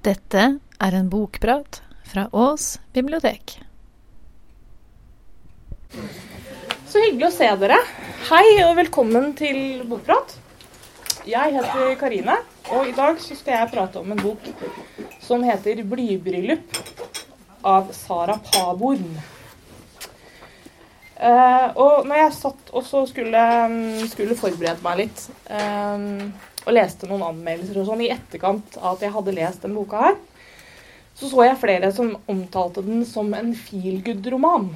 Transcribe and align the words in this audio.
Dette 0.00 0.42
er 0.80 0.94
en 0.96 1.10
bokprat 1.12 1.82
fra 2.08 2.22
Ås 2.32 2.78
bibliotek. 2.96 3.58
Så 6.88 7.02
hyggelig 7.02 7.26
å 7.26 7.34
se 7.34 7.48
dere. 7.60 7.76
Hei 8.30 8.46
og 8.64 8.78
velkommen 8.78 9.34
til 9.36 9.82
Bokprat. 9.90 10.32
Jeg 11.28 11.52
heter 11.52 11.92
Karine, 12.00 12.38
og 12.72 12.88
i 12.88 12.96
dag 12.96 13.20
så 13.20 13.36
skal 13.36 13.58
jeg 13.58 13.72
prate 13.74 14.00
om 14.00 14.16
en 14.16 14.24
bok 14.24 14.48
som 15.20 15.44
heter 15.44 15.84
'Blybryllup' 15.84 16.80
av 17.60 17.92
Sara 17.92 18.40
Paborn. 18.40 19.04
Uh, 21.20 21.76
og 21.76 22.08
når 22.08 22.22
jeg 22.24 22.38
satt 22.40 22.72
og 22.72 22.88
skulle, 22.88 23.48
skulle 24.08 24.40
forberede 24.40 24.80
meg 24.80 25.02
litt 25.04 25.26
eh, 25.52 26.08
og 26.66 26.74
leste 26.76 27.08
noen 27.08 27.24
anmeldelser 27.30 27.80
og 27.80 27.88
sånn 27.88 28.04
i 28.04 28.10
etterkant 28.12 28.76
av 28.80 28.94
at 28.94 29.06
jeg 29.06 29.14
hadde 29.14 29.36
lest 29.36 29.64
den 29.64 29.76
boka 29.76 30.02
her, 30.04 30.18
så 31.16 31.28
så 31.28 31.44
jeg 31.44 31.60
flere 31.60 31.90
som 31.92 32.14
omtalte 32.30 32.84
den 32.84 33.04
som 33.08 33.32
en 33.36 33.52
feel 33.56 34.00
good-roman. 34.04 34.70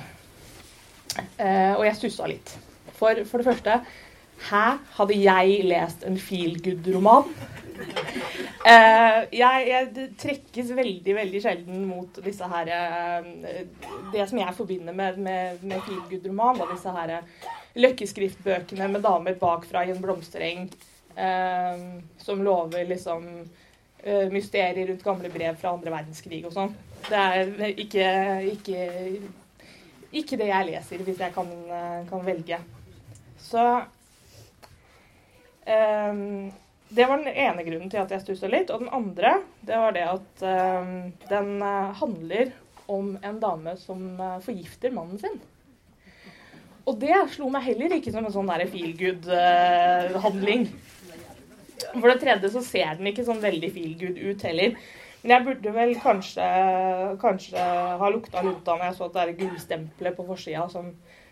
Eh, 1.38 1.72
og 1.77 1.84
jeg 1.86 1.98
stussa 2.00 2.28
litt. 2.28 2.56
For, 2.98 3.24
for 3.28 3.41
det 3.41 3.46
første 3.46 3.78
Hæ? 4.44 4.62
Hadde 4.96 5.14
jeg 5.14 5.60
lest 5.66 6.02
en 6.06 6.16
feel 6.18 6.56
good-roman? 6.62 7.28
Eh, 8.64 9.19
jeg, 9.34 9.64
jeg, 9.69 10.08
trekkes 10.20 10.70
veldig 10.77 11.14
veldig 11.16 11.41
sjelden 11.42 11.82
mot 11.88 12.20
disse 12.24 12.46
her 12.48 12.70
eh, 12.72 13.64
Det 14.12 14.24
som 14.30 14.38
jeg 14.41 14.55
forbinder 14.56 14.96
med, 14.96 15.19
med, 15.20 15.60
med 15.62 15.82
feelgood-roman, 15.84 16.62
disse 16.70 16.94
her 16.94 17.16
løkkeskriftbøkene 17.74 18.88
med 18.88 19.05
damer 19.05 19.36
bakfra 19.41 19.82
i 19.84 19.92
en 19.92 20.00
blomstereng 20.00 20.69
som 22.18 22.42
lover 22.42 22.88
liksom 22.88 23.28
eh, 24.02 24.27
mysterier 24.32 24.88
rundt 24.88 25.05
gamle 25.05 25.30
brev 25.30 25.56
fra 25.60 25.74
andre 25.77 25.95
verdenskrig 25.95 26.42
og 26.48 26.55
sånn. 26.56 26.74
Det 27.05 27.20
er 27.20 27.75
ikke, 27.84 28.08
ikke 28.55 28.84
ikke 30.14 30.38
det 30.38 30.50
jeg 30.50 30.69
leser, 30.69 31.03
hvis 31.03 31.22
jeg 31.25 31.34
kan, 31.34 31.48
eh, 31.75 32.03
kan 32.08 32.27
velge. 32.27 32.58
Så 33.38 33.64
um, 35.66 36.53
Det 36.94 37.06
var 37.08 37.19
den 37.19 37.33
ene 37.34 37.64
grunnen 37.66 37.91
til 37.91 37.98
at 37.98 38.12
jeg 38.12 38.22
stussa 38.22 38.47
litt. 38.47 38.70
Og 38.70 38.84
den 38.84 38.92
andre 38.94 39.41
det 39.66 39.81
var 39.81 39.97
det 39.97 40.05
at 40.06 40.44
um, 40.44 40.92
den 41.31 41.50
uh, 41.62 41.91
handler 41.98 42.53
om 42.86 43.14
en 43.25 43.41
dame 43.41 43.72
som 43.81 44.20
forgifter 44.44 44.92
mannen 44.92 45.19
sin. 45.19 45.41
Og 46.84 46.98
det 47.00 47.16
slo 47.33 47.48
meg 47.50 47.64
heller 47.64 47.97
ikke 47.97 48.12
som 48.12 48.27
en 48.28 48.34
sånn 48.34 48.50
feel 48.69 48.92
good-handling. 48.98 50.66
Uh, 50.69 50.94
For 51.94 52.08
det 52.11 52.20
tredje 52.22 52.50
så 52.55 52.62
ser 52.64 52.98
den 52.98 53.11
ikke 53.11 53.25
sånn 53.27 53.42
veldig 53.42 53.70
feel 53.75 53.97
good 54.00 54.20
ut 54.20 54.44
heller. 54.47 54.77
Men 55.25 55.33
jeg 55.33 55.44
burde 55.47 55.70
vel 55.72 55.94
kanskje, 55.97 56.47
kanskje 57.22 57.69
ha 58.00 58.08
lukta 58.12 58.42
lunta 58.44 58.75
når 58.77 58.91
jeg 58.91 58.97
så 58.98 59.06
at 59.06 59.14
det 59.14 59.22
er 59.22 59.39
gullstempelet 59.39 60.16
på 60.19 60.27
forsida 60.28 60.66
som 60.72 60.91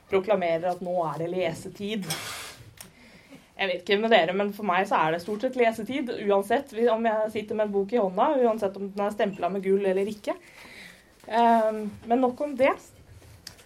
proklamerer 0.09 0.71
at 0.71 0.81
nå 0.85 0.95
er 1.11 1.21
det 1.21 1.29
lesetid. 1.33 2.09
Jeg 3.53 3.69
vet 3.69 3.83
ikke 3.83 3.99
med 4.01 4.11
dere, 4.15 4.33
men 4.35 4.55
for 4.57 4.67
meg 4.67 4.87
så 4.89 4.99
er 4.99 5.13
det 5.15 5.21
stort 5.23 5.45
sett 5.45 5.59
lesetid. 5.61 6.09
Uansett 6.25 6.73
om 6.91 7.05
jeg 7.07 7.33
sitter 7.35 7.59
med 7.59 7.69
en 7.69 7.75
bok 7.75 7.93
i 7.93 8.01
hånda, 8.01 8.31
uansett 8.47 8.79
om 8.81 8.89
den 8.89 9.05
er 9.05 9.13
stempla 9.15 9.53
med 9.53 9.65
gull 9.65 9.85
eller 9.87 10.09
ikke. 10.09 10.35
Ehm, 11.29 11.85
men 12.09 12.25
nok 12.25 12.41
om 12.41 12.57
det. 12.57 12.73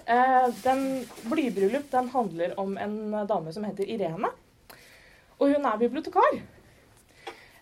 Eh, 0.07 0.49
den 0.65 0.83
Blybryllup 1.31 1.87
den 1.91 2.11
handler 2.13 2.59
om 2.61 2.77
en 2.79 2.99
dame 3.31 3.55
som 3.55 3.65
heter 3.65 3.89
Irene. 3.89 4.35
Og 5.39 5.55
hun 5.55 5.71
er 5.71 5.81
bibliotekar. 5.81 6.43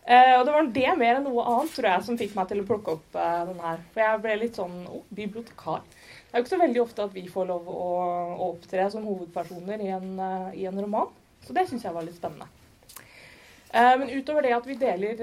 Uh, 0.05 0.35
og 0.37 0.43
det 0.45 0.53
var 0.53 0.67
det 0.77 0.91
mer 1.01 1.17
enn 1.17 1.23
noe 1.25 1.43
annet 1.49 1.71
tror 1.73 1.87
jeg, 1.89 2.05
som 2.05 2.17
fikk 2.21 2.35
meg 2.37 2.49
til 2.51 2.59
å 2.61 2.67
plukke 2.69 2.93
opp 2.99 3.15
uh, 3.17 3.45
den 3.49 3.61
her. 3.65 3.79
For 3.95 4.03
jeg 4.03 4.21
ble 4.21 4.35
litt 4.43 4.59
sånn 4.59 4.75
oh, 4.85 5.07
bibliotekar. 5.09 5.87
Det 5.87 6.35
er 6.35 6.43
jo 6.43 6.45
ikke 6.45 6.53
så 6.53 6.59
veldig 6.61 6.83
ofte 6.83 7.07
at 7.07 7.15
vi 7.15 7.23
får 7.33 7.47
lov 7.49 7.71
å, 7.73 7.87
å 8.35 8.49
opptre 8.51 8.85
som 8.93 9.07
hovedpersoner 9.09 9.81
i 9.81 9.89
en, 9.97 10.11
uh, 10.21 10.51
i 10.53 10.67
en 10.69 10.83
roman. 10.85 11.09
Så 11.47 11.57
det 11.57 11.65
syns 11.71 11.87
jeg 11.87 11.97
var 11.97 12.05
litt 12.05 12.19
spennende. 12.19 12.51
men 13.75 14.11
utover 14.11 14.45
det 14.47 14.53
at 14.55 14.67
vi 14.69 14.77
deler, 14.79 15.19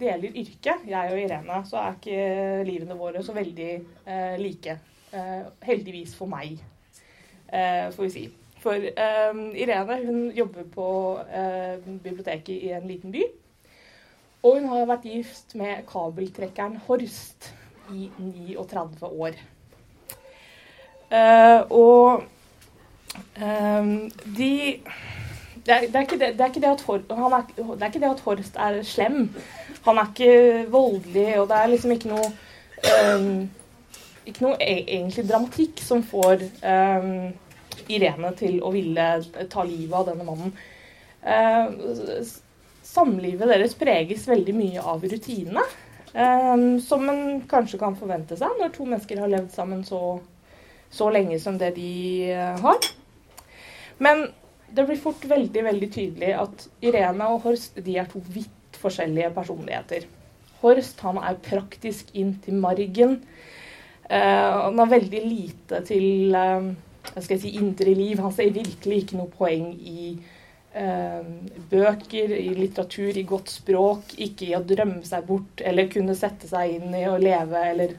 deler 0.00 0.38
yrke, 0.40 0.74
jeg 0.88 1.10
og 1.12 1.18
Irene, 1.20 1.58
så 1.68 1.76
er 1.78 1.98
ikke 1.98 2.64
livene 2.66 2.96
våre 2.96 3.22
så 3.22 3.34
veldig 3.36 3.68
like. 4.40 4.78
heldigvis 5.62 6.16
for 6.16 6.32
meg, 6.32 6.58
får 7.52 8.02
vi 8.02 8.10
si. 8.14 8.24
For 8.64 8.74
Irene 8.82 10.00
hun 10.06 10.24
jobber 10.34 10.66
på 10.74 10.88
biblioteket 12.02 12.56
i 12.56 12.72
en 12.74 12.88
liten 12.88 13.14
by. 13.14 13.22
Og 14.42 14.56
hun 14.56 14.68
har 14.70 14.88
vært 14.88 15.08
gift 15.08 15.54
med 15.58 15.84
kabeltrekkeren 15.88 16.78
Horst 16.86 17.50
i 17.92 18.08
39 18.16 19.10
år. 19.10 19.40
Uh, 21.10 21.60
og 21.74 22.22
um, 23.42 24.10
de 24.36 24.80
det 25.66 25.74
er, 25.74 25.80
det, 25.80 25.96
er 25.96 26.04
det, 26.10 26.18
det, 26.20 26.40
er 26.40 26.46
ikke 26.46 26.60
det, 26.60 26.70
at 26.70 26.80
For, 26.80 26.94
er, 26.96 28.04
er 28.04 28.10
at 28.10 28.20
Horst 28.20 28.56
er 28.56 28.82
slem. 28.82 29.34
Han 29.84 29.98
er 29.98 30.08
ikke 30.08 30.70
voldelig, 30.70 31.40
og 31.40 31.48
det 31.48 31.56
er 31.56 31.66
liksom 31.66 31.90
ikke 31.90 32.08
noe 32.08 32.30
um, 33.16 33.50
Ikke 34.26 34.44
noe 34.44 34.56
e 34.60 34.76
egentlig 34.86 35.26
dramatikk 35.28 35.82
som 35.84 36.02
får 36.04 36.46
um, 36.64 37.32
Irene 37.90 38.32
til 38.38 38.60
å 38.62 38.70
ville 38.72 39.06
ta 39.50 39.64
livet 39.66 39.96
av 39.96 40.08
denne 40.08 40.24
mannen. 40.24 40.52
Uh, 41.20 42.22
samlivet 42.90 43.48
deres 43.50 43.76
preges 43.78 44.26
veldig 44.28 44.56
mye 44.56 44.82
av 44.92 45.04
rutinene. 45.06 45.64
Um, 46.10 46.80
som 46.82 47.04
en 47.06 47.44
kanskje 47.46 47.78
kan 47.78 47.94
forvente 47.94 48.34
seg 48.34 48.56
når 48.58 48.72
to 48.74 48.82
mennesker 48.82 49.20
har 49.22 49.30
levd 49.30 49.52
sammen 49.54 49.84
så, 49.86 50.18
så 50.90 51.06
lenge 51.14 51.36
som 51.38 51.54
det 51.60 51.68
de 51.76 51.92
uh, 52.34 52.56
har. 52.64 52.88
Men 54.02 54.24
det 54.74 54.88
blir 54.88 54.98
fort 54.98 55.22
veldig 55.30 55.62
veldig 55.68 55.90
tydelig 55.94 56.32
at 56.34 56.66
Irene 56.82 57.30
og 57.30 57.44
Horst 57.46 57.78
de 57.78 57.94
er 58.02 58.10
to 58.10 58.22
vidt 58.26 58.80
forskjellige 58.82 59.30
personligheter. 59.36 60.08
Horst 60.64 60.98
han 61.06 61.22
er 61.22 61.38
praktisk 61.46 62.10
inn 62.18 62.34
til 62.42 62.58
margen. 62.58 63.20
Uh, 64.10 64.66
han 64.66 64.82
har 64.82 64.94
veldig 64.96 65.22
lite 65.30 65.84
til 65.86 66.34
uh, 66.34 66.72
skal 67.06 67.36
jeg 67.36 67.42
si, 67.44 67.54
indre 67.58 67.94
liv. 67.94 68.18
Han 68.18 68.34
ser 68.34 68.52
virkelig 68.54 69.04
ikke 69.04 69.18
noe 69.18 69.30
poeng 69.32 69.72
i 69.78 70.12
eh, 70.14 70.39
bøker, 70.70 72.30
i 72.30 72.52
litteratur, 72.54 73.16
i 73.18 73.24
godt 73.26 73.50
språk, 73.50 74.12
ikke 74.22 74.46
i 74.46 74.54
å 74.54 74.60
drømme 74.62 75.02
seg 75.02 75.24
bort 75.26 75.64
eller 75.66 75.88
kunne 75.90 76.14
sette 76.14 76.46
seg 76.46 76.76
inn 76.76 76.94
i 76.94 77.08
å 77.10 77.16
leve 77.18 77.64
eller 77.72 77.96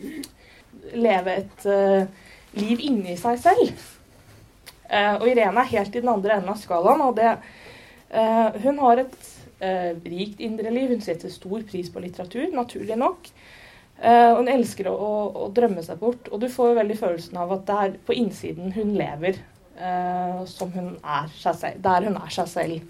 leve 0.94 1.36
et 1.42 1.66
uh, 1.70 2.06
liv 2.60 2.84
inni 2.88 3.18
seg 3.20 3.40
selv. 3.42 3.86
Uh, 4.92 5.22
og 5.22 5.28
Irene 5.32 5.64
er 5.64 5.74
helt 5.76 5.96
i 5.96 6.04
den 6.04 6.12
andre 6.12 6.38
enden 6.38 6.54
av 6.54 6.60
skalaen. 6.62 7.04
og 7.06 7.16
det, 7.20 7.36
uh, 8.16 8.50
Hun 8.64 8.82
har 8.86 9.06
et 9.06 9.30
rikt 9.62 10.40
indre 10.42 10.72
liv. 10.74 10.90
Hun 10.90 11.04
setter 11.06 11.30
stor 11.30 11.62
pris 11.70 11.92
på 11.94 12.02
litteratur, 12.02 12.48
naturlig 12.50 12.96
nok. 12.98 13.28
Hun 14.02 14.48
elsker 14.50 14.88
å, 14.90 14.94
å, 14.98 15.18
å, 15.38 15.44
drømme 15.54 15.84
seg 15.86 16.00
bort, 16.02 16.32
og 16.34 16.42
du 16.42 16.48
får 16.50 16.72
veldig 16.80 16.96
følelsen 16.98 17.38
av 17.38 17.52
at 17.54 17.68
det 17.68 17.76
er 17.84 17.92
på 18.08 18.16
innsiden 18.18 18.74
hun 18.74 18.96
lever 18.98 19.38
som 20.48 20.70
hun 20.76 20.92
er 21.02 21.30
seg 21.34 21.56
selv, 21.58 21.80
der 21.84 22.06
hun 22.08 22.18
er 22.20 22.34
seg 22.34 22.50
selv. 22.52 22.84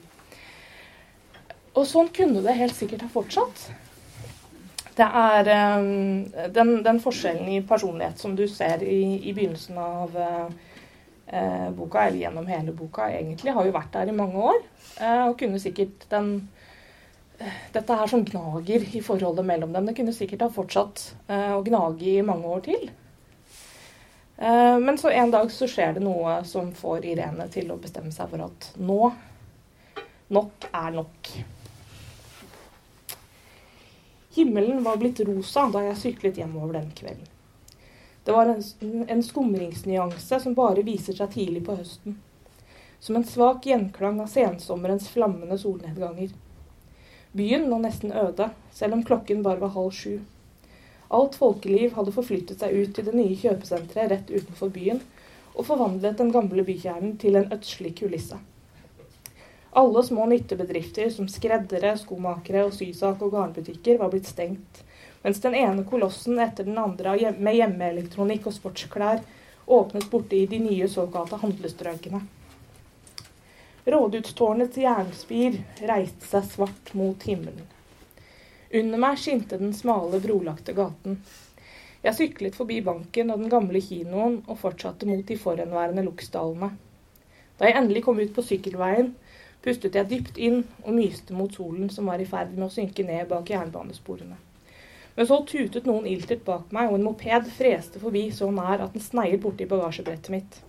Og 1.72 1.86
sånn 1.88 2.10
kunne 2.12 2.44
det 2.44 2.58
helt 2.58 2.76
sikkert 2.76 3.06
ha 3.06 3.12
fortsatt. 3.14 3.70
Det 4.98 5.08
er 5.08 5.48
um, 5.80 6.26
den, 6.52 6.74
den, 6.84 7.00
forskjellen 7.00 7.48
i 7.48 7.62
personlighet 7.64 8.20
som 8.20 8.36
du 8.36 8.44
ser 8.52 8.84
i, 8.84 9.22
i 9.24 9.32
begynnelsen 9.32 9.80
av 9.80 10.18
eh, 11.32 11.70
boka, 11.72 12.08
eller 12.08 12.20
gjennom 12.20 12.50
hele 12.52 12.74
boka, 12.76 13.08
egentlig 13.12 13.56
har 13.56 13.68
jo 13.68 13.76
vært 13.76 13.94
der 13.96 14.12
i 14.12 14.16
mange 14.18 14.50
år. 14.52 14.60
Eh, 15.00 15.24
og 15.30 15.38
kunne 15.40 15.62
sikkert 15.62 16.10
den 16.12 16.34
Dette 17.74 17.96
her 17.98 18.06
som 18.06 18.22
gnager 18.22 18.84
i 18.94 19.00
forholdet 19.02 19.42
mellom 19.48 19.72
dem. 19.74 19.88
Det 19.90 19.96
kunne 19.98 20.14
sikkert 20.14 20.44
ha 20.46 20.50
fortsatt 20.54 21.00
eh, 21.26 21.56
å 21.56 21.64
gnage 21.66 22.06
i 22.06 22.22
mange 22.22 22.46
år 22.46 22.60
til. 22.68 22.84
Eh, 24.42 24.80
men 24.80 24.98
så 24.98 25.10
en 25.10 25.32
dag 25.32 25.52
så 25.52 25.68
skjer 25.70 25.94
det 25.94 26.02
noe 26.02 26.40
som 26.50 26.72
får 26.74 27.04
Irene 27.06 27.46
til 27.54 27.68
å 27.70 27.76
bestemme 27.78 28.10
seg 28.14 28.32
for 28.32 28.42
at 28.48 28.72
nå 28.82 29.12
Nok 30.32 30.66
er 30.72 30.94
nok. 30.96 31.30
Himmelen 34.32 34.80
var 34.86 34.96
blitt 34.98 35.20
rosa 35.28 35.66
da 35.74 35.82
jeg 35.84 35.98
syklet 36.00 36.40
hjemover 36.40 36.78
den 36.80 36.88
kvelden. 36.96 37.28
Det 38.24 38.32
var 38.32 38.48
en, 38.54 38.64
en 39.12 39.24
skumringsnyanse 39.28 40.40
som 40.40 40.56
bare 40.56 40.86
viser 40.88 41.20
seg 41.20 41.34
tidlig 41.36 41.66
på 41.68 41.76
høsten. 41.76 42.16
Som 43.04 43.20
en 43.20 43.28
svak 43.28 43.68
gjenklang 43.68 44.24
av 44.24 44.32
sensommerens 44.32 45.10
flammende 45.12 45.60
solnedganger. 45.60 46.32
Byen 47.36 47.68
lå 47.68 47.82
nesten 47.84 48.16
øde, 48.16 48.54
selv 48.72 48.96
om 48.98 49.04
klokken 49.04 49.44
bare 49.44 49.60
var 49.66 49.76
halv 49.76 49.92
sju. 50.00 50.22
Alt 51.12 51.36
folkeliv 51.36 51.98
hadde 51.98 52.14
forflyttet 52.16 52.62
seg 52.64 52.76
ut 52.78 52.94
til 52.96 53.08
det 53.10 53.16
nye 53.18 53.36
kjøpesenteret 53.36 54.12
rett 54.14 54.30
utenfor 54.32 54.72
byen, 54.72 55.02
og 55.52 55.68
forvandlet 55.68 56.22
den 56.22 56.32
gamle 56.32 56.64
bykjernen 56.64 57.18
til 57.20 57.36
en 57.36 57.52
ødslig 57.52 57.92
kulisse. 58.00 58.38
Alle 59.76 60.04
små 60.04 60.26
nyttebedrifter 60.32 61.10
som 61.12 61.28
skreddere, 61.32 61.98
skomakere 62.00 62.64
og 62.68 62.74
sysak- 62.76 63.22
og 63.24 63.32
garnbutikker 63.36 64.00
var 64.00 64.12
blitt 64.12 64.28
stengt, 64.28 64.82
mens 65.24 65.40
den 65.44 65.56
ene 65.56 65.84
kolossen 65.88 66.40
etter 66.40 66.68
den 66.68 66.80
andre 66.80 67.16
med 67.38 67.60
hjemmeelektronikk 67.60 68.48
og 68.48 68.56
sportsklær 68.56 69.24
åpnet 69.72 70.08
borte 70.12 70.40
i 70.40 70.48
de 70.48 70.60
nye 70.64 70.88
såkalte 70.92 71.40
handlestrøkene. 71.44 72.24
Rådhustårnets 73.92 74.78
jernspir 74.78 75.62
reiste 75.90 76.28
seg 76.28 76.50
svart 76.52 76.92
mot 76.98 77.24
himmelen. 77.28 77.68
Under 78.74 79.02
meg 79.04 79.18
skinte 79.20 79.58
den 79.60 79.74
smale, 79.76 80.22
brolagte 80.24 80.72
gaten. 80.72 81.18
Jeg 82.02 82.16
syklet 82.18 82.56
forbi 82.56 82.78
banken 82.82 83.34
og 83.34 83.42
den 83.44 83.52
gamle 83.52 83.82
kinoen 83.84 84.38
og 84.48 84.62
fortsatte 84.62 85.10
mot 85.10 85.26
de 85.28 85.36
forhenværende 85.38 86.06
Luksdalene. 86.08 86.72
Da 87.60 87.68
jeg 87.68 87.78
endelig 87.78 88.06
kom 88.06 88.22
ut 88.22 88.32
på 88.34 88.46
sykkelveien, 88.48 89.12
pustet 89.62 89.98
jeg 90.00 90.10
dypt 90.10 90.40
inn 90.40 90.64
og 90.86 90.96
myste 90.96 91.36
mot 91.36 91.52
solen 91.54 91.92
som 91.94 92.08
var 92.10 92.24
i 92.24 92.30
ferd 92.30 92.56
med 92.56 92.70
å 92.70 92.72
synke 92.74 93.06
ned 93.06 93.28
bak 93.30 93.52
jernbanesporene. 93.52 94.40
Men 95.20 95.28
så 95.28 95.42
tutet 95.44 95.86
noen 95.86 96.08
iltert 96.08 96.46
bak 96.48 96.72
meg, 96.72 96.88
og 96.90 96.98
en 96.98 97.06
moped 97.10 97.52
freste 97.52 98.00
forbi 98.00 98.30
så 98.34 98.48
nær 98.56 98.88
at 98.88 98.96
den 98.96 99.04
sneiet 99.04 99.44
borti 99.44 99.68
bagasjebrettet 99.70 100.32
mitt. 100.32 100.62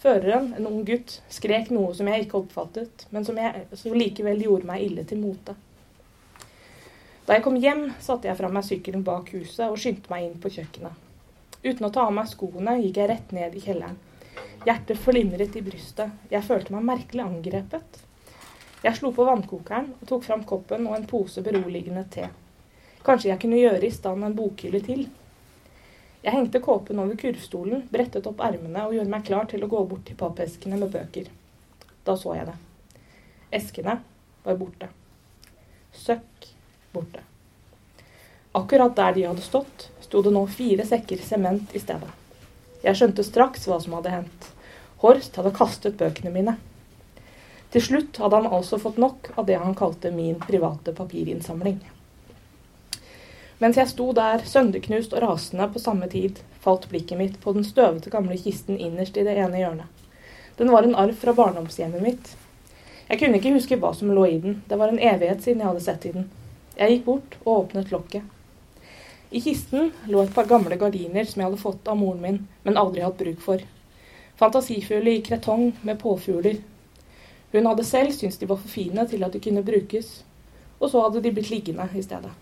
Føreren, 0.00 0.52
en 0.54 0.70
ung 0.70 0.86
gutt, 0.86 1.18
skrek 1.32 1.74
noe 1.74 1.90
som 1.98 2.08
jeg 2.08 2.28
ikke 2.28 2.44
oppfattet, 2.44 3.08
men 3.10 3.26
som, 3.26 3.36
jeg, 3.42 3.66
likevel 3.90 4.46
gjorde 4.46 4.70
meg 4.70 4.86
ille 4.86 5.04
til 5.08 5.20
mote. 5.20 5.58
Da 7.24 7.38
jeg 7.38 7.44
kom 7.46 7.54
hjem, 7.56 7.86
satte 8.04 8.28
jeg 8.28 8.36
fra 8.36 8.50
meg 8.52 8.66
sykkelen 8.66 9.04
bak 9.04 9.30
huset 9.32 9.70
og 9.70 9.78
skyndte 9.80 10.10
meg 10.12 10.26
inn 10.26 10.40
på 10.40 10.50
kjøkkenet. 10.52 10.92
Uten 11.64 11.86
å 11.86 11.92
ta 11.92 12.02
av 12.04 12.12
meg 12.12 12.28
skoene 12.28 12.76
gikk 12.82 12.98
jeg 13.00 13.08
rett 13.08 13.30
ned 13.32 13.54
i 13.56 13.62
kjelleren. 13.64 13.96
Hjertet 14.64 15.00
flimret 15.00 15.56
i 15.56 15.62
brystet. 15.64 16.12
Jeg 16.28 16.44
følte 16.44 16.74
meg 16.74 16.84
merkelig 16.84 17.24
angrepet. 17.24 18.00
Jeg 18.84 18.98
slo 18.98 19.14
på 19.16 19.24
vannkokeren 19.24 19.94
og 19.96 20.08
tok 20.10 20.26
fram 20.26 20.44
koppen 20.44 20.84
og 20.90 20.98
en 20.98 21.06
pose 21.08 21.40
beroligende 21.44 22.04
te. 22.12 22.28
Kanskje 23.04 23.30
jeg 23.30 23.40
kunne 23.40 23.60
gjøre 23.60 23.88
i 23.88 23.92
stand 23.92 24.24
en 24.24 24.36
bokhylle 24.36 24.82
til. 24.84 25.06
Jeg 26.24 26.32
hengte 26.32 26.60
kåpen 26.64 27.00
over 27.00 27.16
kurvstolen, 27.20 27.86
brettet 27.92 28.28
opp 28.28 28.40
ermene 28.44 28.84
og 28.84 28.96
gjorde 28.96 29.12
meg 29.12 29.24
klar 29.24 29.48
til 29.48 29.64
å 29.64 29.70
gå 29.72 29.80
bort 29.88 30.04
til 30.08 30.20
pappeskene 30.20 30.76
med 30.80 30.92
bøker. 30.92 31.32
Da 32.04 32.16
så 32.20 32.36
jeg 32.36 32.50
det. 32.50 32.58
Eskene 33.60 33.98
var 34.44 34.60
borte. 34.60 34.92
Søkk 35.96 36.53
borte. 36.94 37.22
Akkurat 38.54 38.94
der 38.96 39.16
de 39.16 39.26
hadde 39.26 39.42
stått, 39.42 39.88
sto 40.00 40.22
det 40.22 40.30
nå 40.34 40.44
fire 40.46 40.86
sekker 40.86 41.18
sement 41.18 41.74
i 41.74 41.82
stedet. 41.82 42.10
Jeg 42.84 42.98
skjønte 43.00 43.24
straks 43.26 43.66
hva 43.66 43.80
som 43.82 43.96
hadde 43.98 44.12
hendt. 44.12 44.46
Horst 45.02 45.34
hadde 45.40 45.54
kastet 45.56 45.98
bøkene 45.98 46.30
mine. 46.30 46.54
Til 47.74 47.82
slutt 47.82 48.20
hadde 48.22 48.38
han 48.38 48.52
altså 48.54 48.78
fått 48.78 49.00
nok 49.02 49.32
av 49.34 49.48
det 49.48 49.56
han 49.58 49.74
kalte 49.74 50.12
min 50.14 50.36
private 50.38 50.94
papirinnsamling. 50.94 51.80
Mens 53.58 53.80
jeg 53.80 53.90
sto 53.90 54.12
der, 54.14 54.44
sønderknust 54.46 55.16
og 55.16 55.24
rasende 55.24 55.66
på 55.74 55.82
samme 55.82 56.06
tid, 56.12 56.38
falt 56.62 56.86
blikket 56.92 57.18
mitt 57.18 57.40
på 57.42 57.56
den 57.56 57.66
støvete 57.66 58.12
gamle 58.12 58.38
kisten 58.38 58.78
innerst 58.78 59.18
i 59.18 59.26
det 59.26 59.34
ene 59.34 59.58
hjørnet. 59.64 60.06
Den 60.58 60.70
var 60.70 60.86
en 60.86 60.94
arv 60.94 61.18
fra 61.18 61.34
barndomshjemmet 61.34 62.02
mitt. 62.04 62.32
Jeg 63.08 63.18
kunne 63.20 63.40
ikke 63.40 63.56
huske 63.56 63.78
hva 63.82 63.90
som 63.96 64.14
lå 64.14 64.28
i 64.30 64.38
den, 64.44 64.60
det 64.68 64.78
var 64.78 64.92
en 64.92 65.02
evighet 65.02 65.42
siden 65.42 65.64
jeg 65.64 65.72
hadde 65.72 65.84
sett 65.88 66.06
i 66.06 66.14
den. 66.14 66.30
Jeg 66.74 66.90
gikk 66.90 67.04
bort 67.06 67.36
og 67.44 67.50
åpnet 67.52 67.92
lokket. 67.94 68.22
I 69.30 69.40
kisten 69.42 69.92
lå 70.10 70.22
et 70.22 70.34
par 70.34 70.48
gamle 70.50 70.74
gardiner 70.78 71.26
som 71.26 71.40
jeg 71.40 71.48
hadde 71.48 71.62
fått 71.62 71.88
av 71.90 71.98
moren 71.98 72.22
min, 72.22 72.40
men 72.66 72.78
aldri 72.78 73.02
hatt 73.04 73.18
bruk 73.18 73.40
for. 73.42 73.62
Fantasifulle 74.38 75.14
i 75.14 75.22
kretong 75.22 75.68
med 75.86 76.00
påfugler. 76.02 76.58
Hun 77.52 77.68
hadde 77.70 77.86
selv 77.86 78.10
syntes 78.14 78.40
de 78.40 78.50
var 78.50 78.58
for 78.58 78.70
fine 78.70 79.06
til 79.10 79.22
at 79.22 79.34
de 79.34 79.42
kunne 79.42 79.62
brukes, 79.62 80.24
og 80.80 80.90
så 80.90 81.04
hadde 81.04 81.22
de 81.22 81.32
blitt 81.34 81.52
liggende 81.54 81.86
i 81.94 82.02
stedet. 82.02 82.32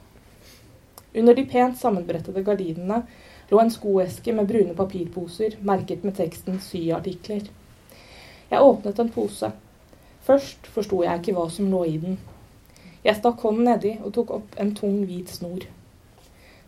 Under 1.13 1.37
de 1.37 1.45
pent 1.45 1.77
sammenbrettede 1.77 2.45
gardinene 2.45 3.03
lå 3.51 3.61
en 3.61 3.73
skoeske 3.73 4.33
med 4.33 4.49
brune 4.49 4.73
papirposer 4.77 5.59
merket 5.61 6.05
med 6.09 6.17
teksten 6.17 6.57
'syartikler'. 6.57 7.51
Jeg 8.51 8.61
åpnet 8.61 8.99
en 8.99 9.13
pose. 9.13 9.53
Først 10.25 10.67
forsto 10.67 11.03
jeg 11.05 11.21
ikke 11.21 11.35
hva 11.37 11.51
som 11.51 11.71
lå 11.71 11.85
i 11.85 11.99
den. 11.99 12.19
Jeg 13.03 13.19
stakk 13.19 13.41
hånden 13.43 13.67
nedi 13.67 13.97
og 13.99 14.13
tok 14.15 14.31
opp 14.37 14.59
en 14.63 14.75
tung, 14.79 15.01
hvit 15.09 15.31
snor. 15.31 15.65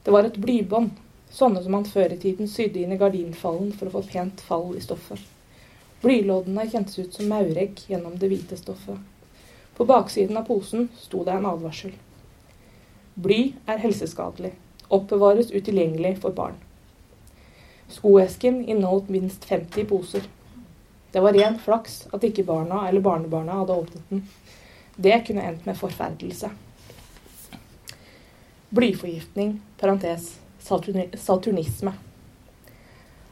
Det 0.05 0.13
var 0.13 0.27
et 0.27 0.41
blybånd, 0.43 0.91
sånne 1.31 1.63
som 1.63 1.77
man 1.77 1.87
før 1.87 2.13
i 2.15 2.19
tiden 2.21 2.51
sydde 2.51 2.83
inn 2.83 2.95
i 2.95 2.99
gardinfallen 2.99 3.71
for 3.75 3.89
å 3.89 3.95
få 3.97 4.03
pent 4.11 4.43
fall 4.43 4.73
i 4.75 4.83
stoffet. 4.83 5.23
Blyloddene 6.03 6.67
kjentes 6.69 6.99
ut 6.99 7.15
som 7.17 7.31
mauregg 7.31 7.87
gjennom 7.89 8.19
det 8.19 8.29
hvite 8.33 8.59
stoffet. 8.61 8.99
På 9.75 9.87
baksiden 9.89 10.37
av 10.37 10.45
posen 10.51 10.91
sto 10.99 11.23
det 11.25 11.39
en 11.39 11.47
advarsel. 11.49 11.95
Bly 13.15 13.55
er 13.71 13.81
helseskadelig. 13.83 14.53
Oppbevares 14.93 15.55
utilgjengelig 15.55 16.19
for 16.23 16.35
barn. 16.35 16.59
Skoesken 17.95 18.61
inneholdt 18.65 19.09
minst 19.09 19.47
50 19.49 19.87
poser. 19.89 20.27
Det 21.15 21.23
var 21.23 21.33
ren 21.39 21.59
flaks 21.63 22.05
at 22.13 22.27
ikke 22.27 22.45
barna 22.47 22.89
eller 22.89 23.01
barnebarna 23.01 23.61
hadde 23.63 23.79
åpnet 23.79 24.11
den. 24.11 24.25
Det 24.97 25.27
kunne 25.27 25.43
endt 25.43 25.67
med 25.67 25.79
forferdelse. 25.79 26.51
Blyforgiftning, 28.75 29.61
parentes, 29.79 30.39
saturnisme. 31.19 31.93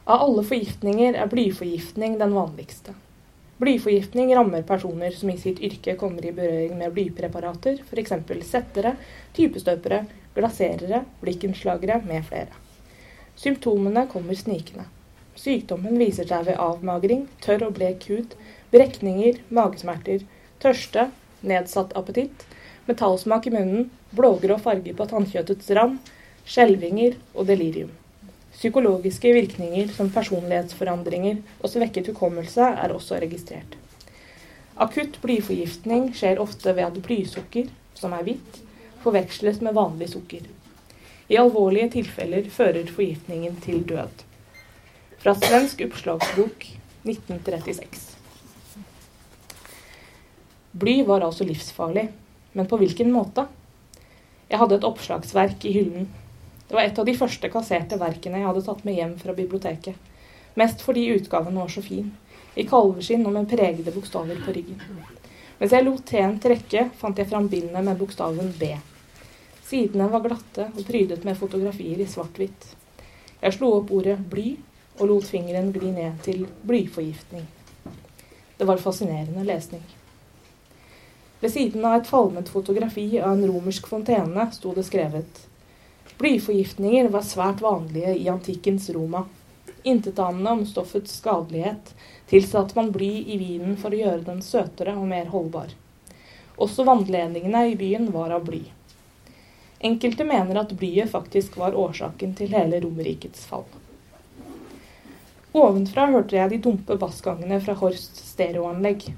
Av 0.03 0.21
alle 0.25 0.43
forgiftninger 0.43 1.15
er 1.15 1.31
blyforgiftning 1.31 2.17
den 2.19 2.35
vanligste. 2.35 2.95
Blyforgiftning 3.63 4.33
rammer 4.35 4.65
personer 4.67 5.15
som 5.15 5.29
i 5.31 5.37
sitt 5.39 5.61
yrke 5.63 5.95
kommer 5.95 6.25
i 6.25 6.33
berøring 6.35 6.75
med 6.77 6.91
blypreparater, 6.91 7.79
f.eks. 7.87 8.11
settere, 8.49 8.95
typestøpere, 9.37 10.01
glaserere, 10.35 11.03
blikkenslagere 11.21 12.01
med 12.03 12.27
flere. 12.27 12.51
Symptomene 13.39 14.03
kommer 14.11 14.35
snikende. 14.35 14.89
Sykdommen 15.39 15.95
viser 15.97 16.27
seg 16.27 16.49
ved 16.49 16.59
avmagring, 16.59 17.27
tørr 17.41 17.69
og 17.69 17.77
blek 17.79 18.09
hud, 18.11 18.35
brekninger, 18.73 19.39
magesmerter, 19.49 20.27
tørste, 20.61 21.07
nedsatt 21.43 21.93
appetitt, 21.99 22.45
metallsmak 22.87 23.47
i 23.47 23.53
munnen, 23.53 23.89
blågrå 24.11 24.57
farge 24.61 24.95
på 24.97 25.07
tannkjøttets 25.11 25.69
rand, 25.77 25.99
skjelvinger 26.45 27.15
og 27.33 27.47
delirium. 27.47 27.91
Psykologiske 28.53 29.31
virkninger 29.33 29.89
som 29.95 30.11
personlighetsforandringer 30.13 31.39
og 31.59 31.71
svekket 31.71 32.11
hukommelse 32.11 32.67
er 32.85 32.93
også 32.95 33.19
registrert. 33.23 33.77
Akutt 34.83 35.19
blyforgiftning 35.21 36.11
skjer 36.17 36.41
ofte 36.41 36.73
ved 36.73 36.87
at 36.87 36.99
blysukker, 37.05 37.69
som 37.97 38.13
er 38.17 38.25
hvitt, 38.25 38.61
forveksles 39.03 39.61
med 39.61 39.75
vanlig 39.77 40.13
sukker. 40.13 40.47
I 41.29 41.39
alvorlige 41.39 41.91
tilfeller 41.99 42.49
fører 42.51 42.89
forgiftningen 42.89 43.59
til 43.63 43.83
død. 43.89 44.25
Fra 45.23 45.35
Svensk 45.39 45.85
oppslagsbok 45.85 46.67
1936. 47.03 48.22
Bly 50.73 51.03
var 51.05 51.21
altså 51.21 51.45
livsfarlig, 51.45 52.07
men 52.53 52.67
på 52.69 52.77
hvilken 52.81 53.11
måte? 53.13 53.45
Jeg 54.49 54.59
hadde 54.61 54.77
et 54.79 54.87
oppslagsverk 54.87 55.65
i 55.69 55.73
hyllen 55.77 56.11
det 56.73 56.77
var 56.77 56.83
et 56.83 56.99
av 56.99 57.05
de 57.05 57.13
første 57.13 57.49
kasserte 57.53 57.97
verkene 58.01 58.39
jeg 58.39 58.47
hadde 58.47 58.61
tatt 58.65 58.79
med 58.87 58.95
hjem 58.97 59.11
fra 59.19 59.33
biblioteket. 59.37 59.93
Mest 60.57 60.79
fordi 60.81 61.03
utgaven 61.13 61.59
var 61.61 61.69
så 61.69 61.83
fin. 61.85 62.07
I 62.57 62.65
kalveskinn 62.65 63.27
og 63.29 63.35
med 63.35 63.45
pregede 63.51 63.93
bokstaver 63.93 64.39
på 64.41 64.55
ryggen. 64.55 64.79
Mens 65.59 65.75
jeg 65.77 65.85
lot 65.85 66.01
teen 66.09 66.39
trekke, 66.41 66.87
fant 66.97 67.21
jeg 67.21 67.29
fram 67.29 67.45
bindene 67.51 67.85
med 67.85 68.01
bokstaven 68.01 68.49
B. 68.57 68.71
Sidene 69.69 70.09
var 70.09 70.25
glatte 70.25 70.69
og 70.71 70.81
prydet 70.87 71.21
med 71.29 71.37
fotografier 71.37 72.01
i 72.01 72.09
svart-hvitt. 72.09 72.69
Jeg 73.43 73.57
slo 73.59 73.75
opp 73.77 73.93
ordet 73.93 74.17
bly 74.33 74.55
og 74.97 75.07
lot 75.11 75.29
fingeren 75.29 75.69
gli 75.77 75.93
ned 75.93 76.21
til 76.25 76.47
blyforgiftning. 76.65 77.45
Det 78.57 78.65
var 78.65 78.81
fascinerende 78.81 79.45
lesning. 79.45 79.85
Ved 81.43 81.51
siden 81.51 81.83
av 81.85 81.97
et 81.97 82.07
falmet 82.07 82.47
fotografi 82.47 83.09
av 83.19 83.33
en 83.33 83.47
romersk 83.49 83.87
fontene 83.91 84.45
sto 84.55 84.71
det 84.77 84.85
skrevet 84.87 85.41
Blyforgiftninger 86.21 87.09
var 87.11 87.25
svært 87.27 87.59
vanlige 87.59 88.13
i 88.15 88.29
antikkens 88.31 88.85
Roma. 88.95 89.25
Intetanende 89.83 90.53
om 90.55 90.61
stoffets 90.69 91.17
skadelighet 91.19 91.91
tilsatte 92.29 92.77
man 92.77 92.93
bly 92.95 93.09
i 93.33 93.35
vinen 93.41 93.75
for 93.81 93.91
å 93.91 93.99
gjøre 93.99 94.23
den 94.29 94.39
søtere 94.45 94.93
og 94.95 95.09
mer 95.09 95.27
holdbar. 95.33 95.73
Også 96.63 96.85
vannledningene 96.87 97.65
i 97.73 97.75
byen 97.75 98.07
var 98.15 98.31
av 98.37 98.47
bly. 98.47 98.61
Enkelte 99.83 100.23
mener 100.23 100.61
at 100.61 100.71
blyet 100.79 101.11
faktisk 101.11 101.59
var 101.59 101.75
årsaken 101.75 102.37
til 102.39 102.55
hele 102.55 102.79
Romerrikets 102.85 103.43
fall. 103.51 103.67
Ovenfra 105.51 106.07
hørte 106.15 106.39
jeg 106.39 106.55
de 106.55 106.63
dumpe 106.69 106.95
bassgangene 107.03 107.59
fra 107.67 107.75
Horsts 107.83 108.29
stereoanlegg. 108.31 109.09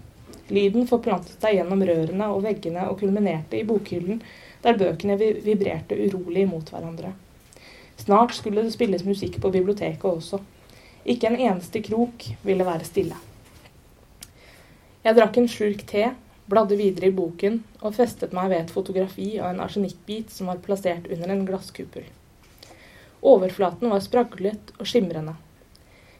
Lyden 0.53 0.85
forplantet 0.89 1.41
seg 1.41 1.57
gjennom 1.57 1.81
rørene 1.87 2.27
og 2.33 2.43
veggene 2.45 2.85
og 2.89 2.99
kulminerte 2.99 3.57
i 3.57 3.65
bokhyllen 3.65 4.19
der 4.65 4.77
bøkene 4.77 5.17
vibrerte 5.17 5.97
urolig 5.97 6.45
mot 6.49 6.69
hverandre. 6.69 7.13
Snart 7.97 8.35
skulle 8.37 8.65
det 8.65 8.73
spilles 8.75 9.05
musikk 9.07 9.39
på 9.41 9.51
biblioteket 9.53 10.05
også. 10.05 10.41
Ikke 11.05 11.29
en 11.29 11.39
eneste 11.39 11.81
krok 11.85 12.27
ville 12.45 12.65
være 12.67 12.85
stille. 12.85 13.17
Jeg 15.05 15.17
drakk 15.17 15.37
en 15.37 15.49
slurk 15.49 15.85
te, 15.89 16.07
bladde 16.49 16.77
videre 16.77 17.09
i 17.09 17.15
boken 17.15 17.59
og 17.81 17.95
festet 17.97 18.33
meg 18.33 18.51
ved 18.51 18.63
et 18.63 18.73
fotografi 18.73 19.35
av 19.39 19.51
en 19.51 19.63
arsenikkbit 19.65 20.33
som 20.33 20.49
var 20.49 20.61
plassert 20.65 21.09
under 21.13 21.33
en 21.33 21.45
glasskuppel. 21.45 22.05
Overflaten 23.25 23.89
var 23.89 24.01
spraglet 24.05 24.73
og 24.77 24.89
skimrende. 24.89 25.33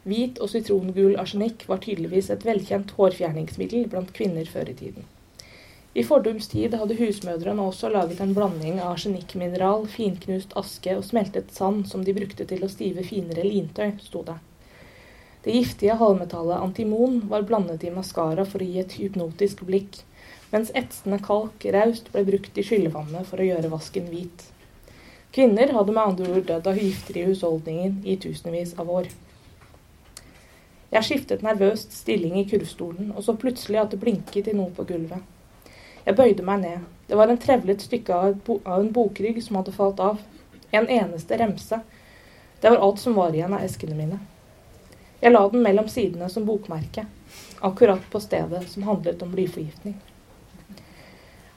Hvit 0.06 0.38
og 0.38 0.52
sitrongul 0.52 1.16
arsenikk 1.18 1.64
var 1.66 1.80
tydeligvis 1.82 2.30
et 2.30 2.44
velkjent 2.46 2.92
hårfjerningsmiddel 2.94 3.88
blant 3.90 4.12
kvinner 4.14 4.46
før 4.46 4.70
i 4.70 4.76
tiden. 4.78 5.06
I 5.96 6.04
fordums 6.04 6.46
tid 6.52 6.74
hadde 6.76 6.98
husmødrene 6.98 7.64
også 7.66 7.88
laget 7.88 8.20
en 8.20 8.34
blanding 8.36 8.76
av 8.78 8.92
arsenikkmineral, 8.92 9.86
finknust 9.88 10.52
aske 10.60 10.92
og 10.94 11.06
smeltet 11.08 11.54
sand 11.56 11.86
som 11.90 12.04
de 12.04 12.14
brukte 12.14 12.44
til 12.46 12.62
å 12.62 12.70
stive 12.70 13.02
finere 13.06 13.46
lintøy, 13.48 13.96
sto 14.04 14.22
det. 14.26 14.36
Det 15.46 15.54
giftige 15.54 15.96
halvmetallet 15.98 16.62
antimon 16.62 17.22
var 17.30 17.46
blandet 17.48 17.86
i 17.86 17.94
maskara 17.94 18.44
for 18.44 18.62
å 18.62 18.66
gi 18.68 18.82
et 18.82 18.98
hypnotisk 19.00 19.64
blikk, 19.66 20.02
mens 20.52 20.72
etsende 20.76 21.18
kalk 21.24 21.64
raust 21.74 22.12
ble 22.12 22.26
brukt 22.28 22.58
i 22.58 22.66
skyllevannet 22.66 23.26
for 23.26 23.40
å 23.40 23.46
gjøre 23.48 23.70
vasken 23.72 24.10
hvit. 24.12 24.50
Kvinner 25.34 25.72
hadde 25.74 25.94
med 25.96 26.02
andre 26.02 26.34
ord 26.34 26.50
dødd 26.50 26.68
av 26.70 26.78
giftige 26.80 27.24
i 27.24 27.30
husholdningen 27.30 28.02
i 28.04 28.20
tusenvis 28.20 28.76
av 28.78 28.90
år. 29.00 29.08
Jeg 30.96 31.04
skiftet 31.04 31.42
nervøst 31.44 31.92
stilling 31.92 32.38
i 32.40 32.46
kurvstolen 32.48 33.10
og 33.12 33.24
så 33.26 33.34
plutselig 33.36 33.82
at 33.82 33.90
det 33.92 33.98
blinket 34.00 34.46
i 34.48 34.54
noe 34.56 34.72
på 34.72 34.86
gulvet. 34.88 35.20
Jeg 36.06 36.16
bøyde 36.16 36.44
meg 36.46 36.62
ned. 36.62 36.86
Det 37.04 37.18
var 37.20 37.28
en 37.28 37.40
trevlet 37.42 37.82
stykke 37.84 38.16
av 38.16 38.78
en 38.78 38.88
bokrygg 38.96 39.42
som 39.44 39.58
hadde 39.58 39.74
falt 39.76 40.00
av. 40.00 40.22
En 40.72 40.88
eneste 40.88 41.36
remse. 41.36 41.80
Det 42.62 42.72
var 42.72 42.80
alt 42.80 43.02
som 43.02 43.18
var 43.18 43.36
igjen 43.36 43.52
av 43.52 43.66
eskene 43.66 43.98
mine. 43.98 44.22
Jeg 45.20 45.34
la 45.34 45.42
den 45.52 45.66
mellom 45.66 45.90
sidene 45.92 46.30
som 46.32 46.46
bokmerke, 46.48 47.04
akkurat 47.60 48.08
på 48.12 48.20
stedet 48.24 48.64
som 48.72 48.88
handlet 48.88 49.22
om 49.26 49.36
blyforgiftning. 49.36 49.98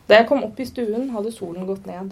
Da 0.09 0.19
jeg 0.19 0.27
kom 0.27 0.43
opp 0.43 0.59
i 0.59 0.67
stuen, 0.67 1.13
hadde 1.15 1.31
solen 1.31 1.69
gått 1.69 1.87
ned. 1.87 2.11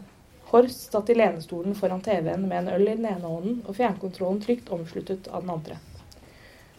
Horst 0.53 0.95
satt 0.95 1.11
i 1.11 1.19
lenestolen 1.19 1.75
foran 1.75 2.03
TV-en 2.07 2.47
med 2.47 2.61
en 2.61 2.73
øl 2.77 2.87
i 2.87 2.95
den 2.95 3.11
ene 3.11 3.27
hånden 3.27 3.61
og 3.65 3.75
fjernkontrollen 3.75 4.39
trygt 4.47 4.71
omsluttet 4.71 5.27
av 5.27 5.43
den 5.43 5.55
andre. 5.59 5.81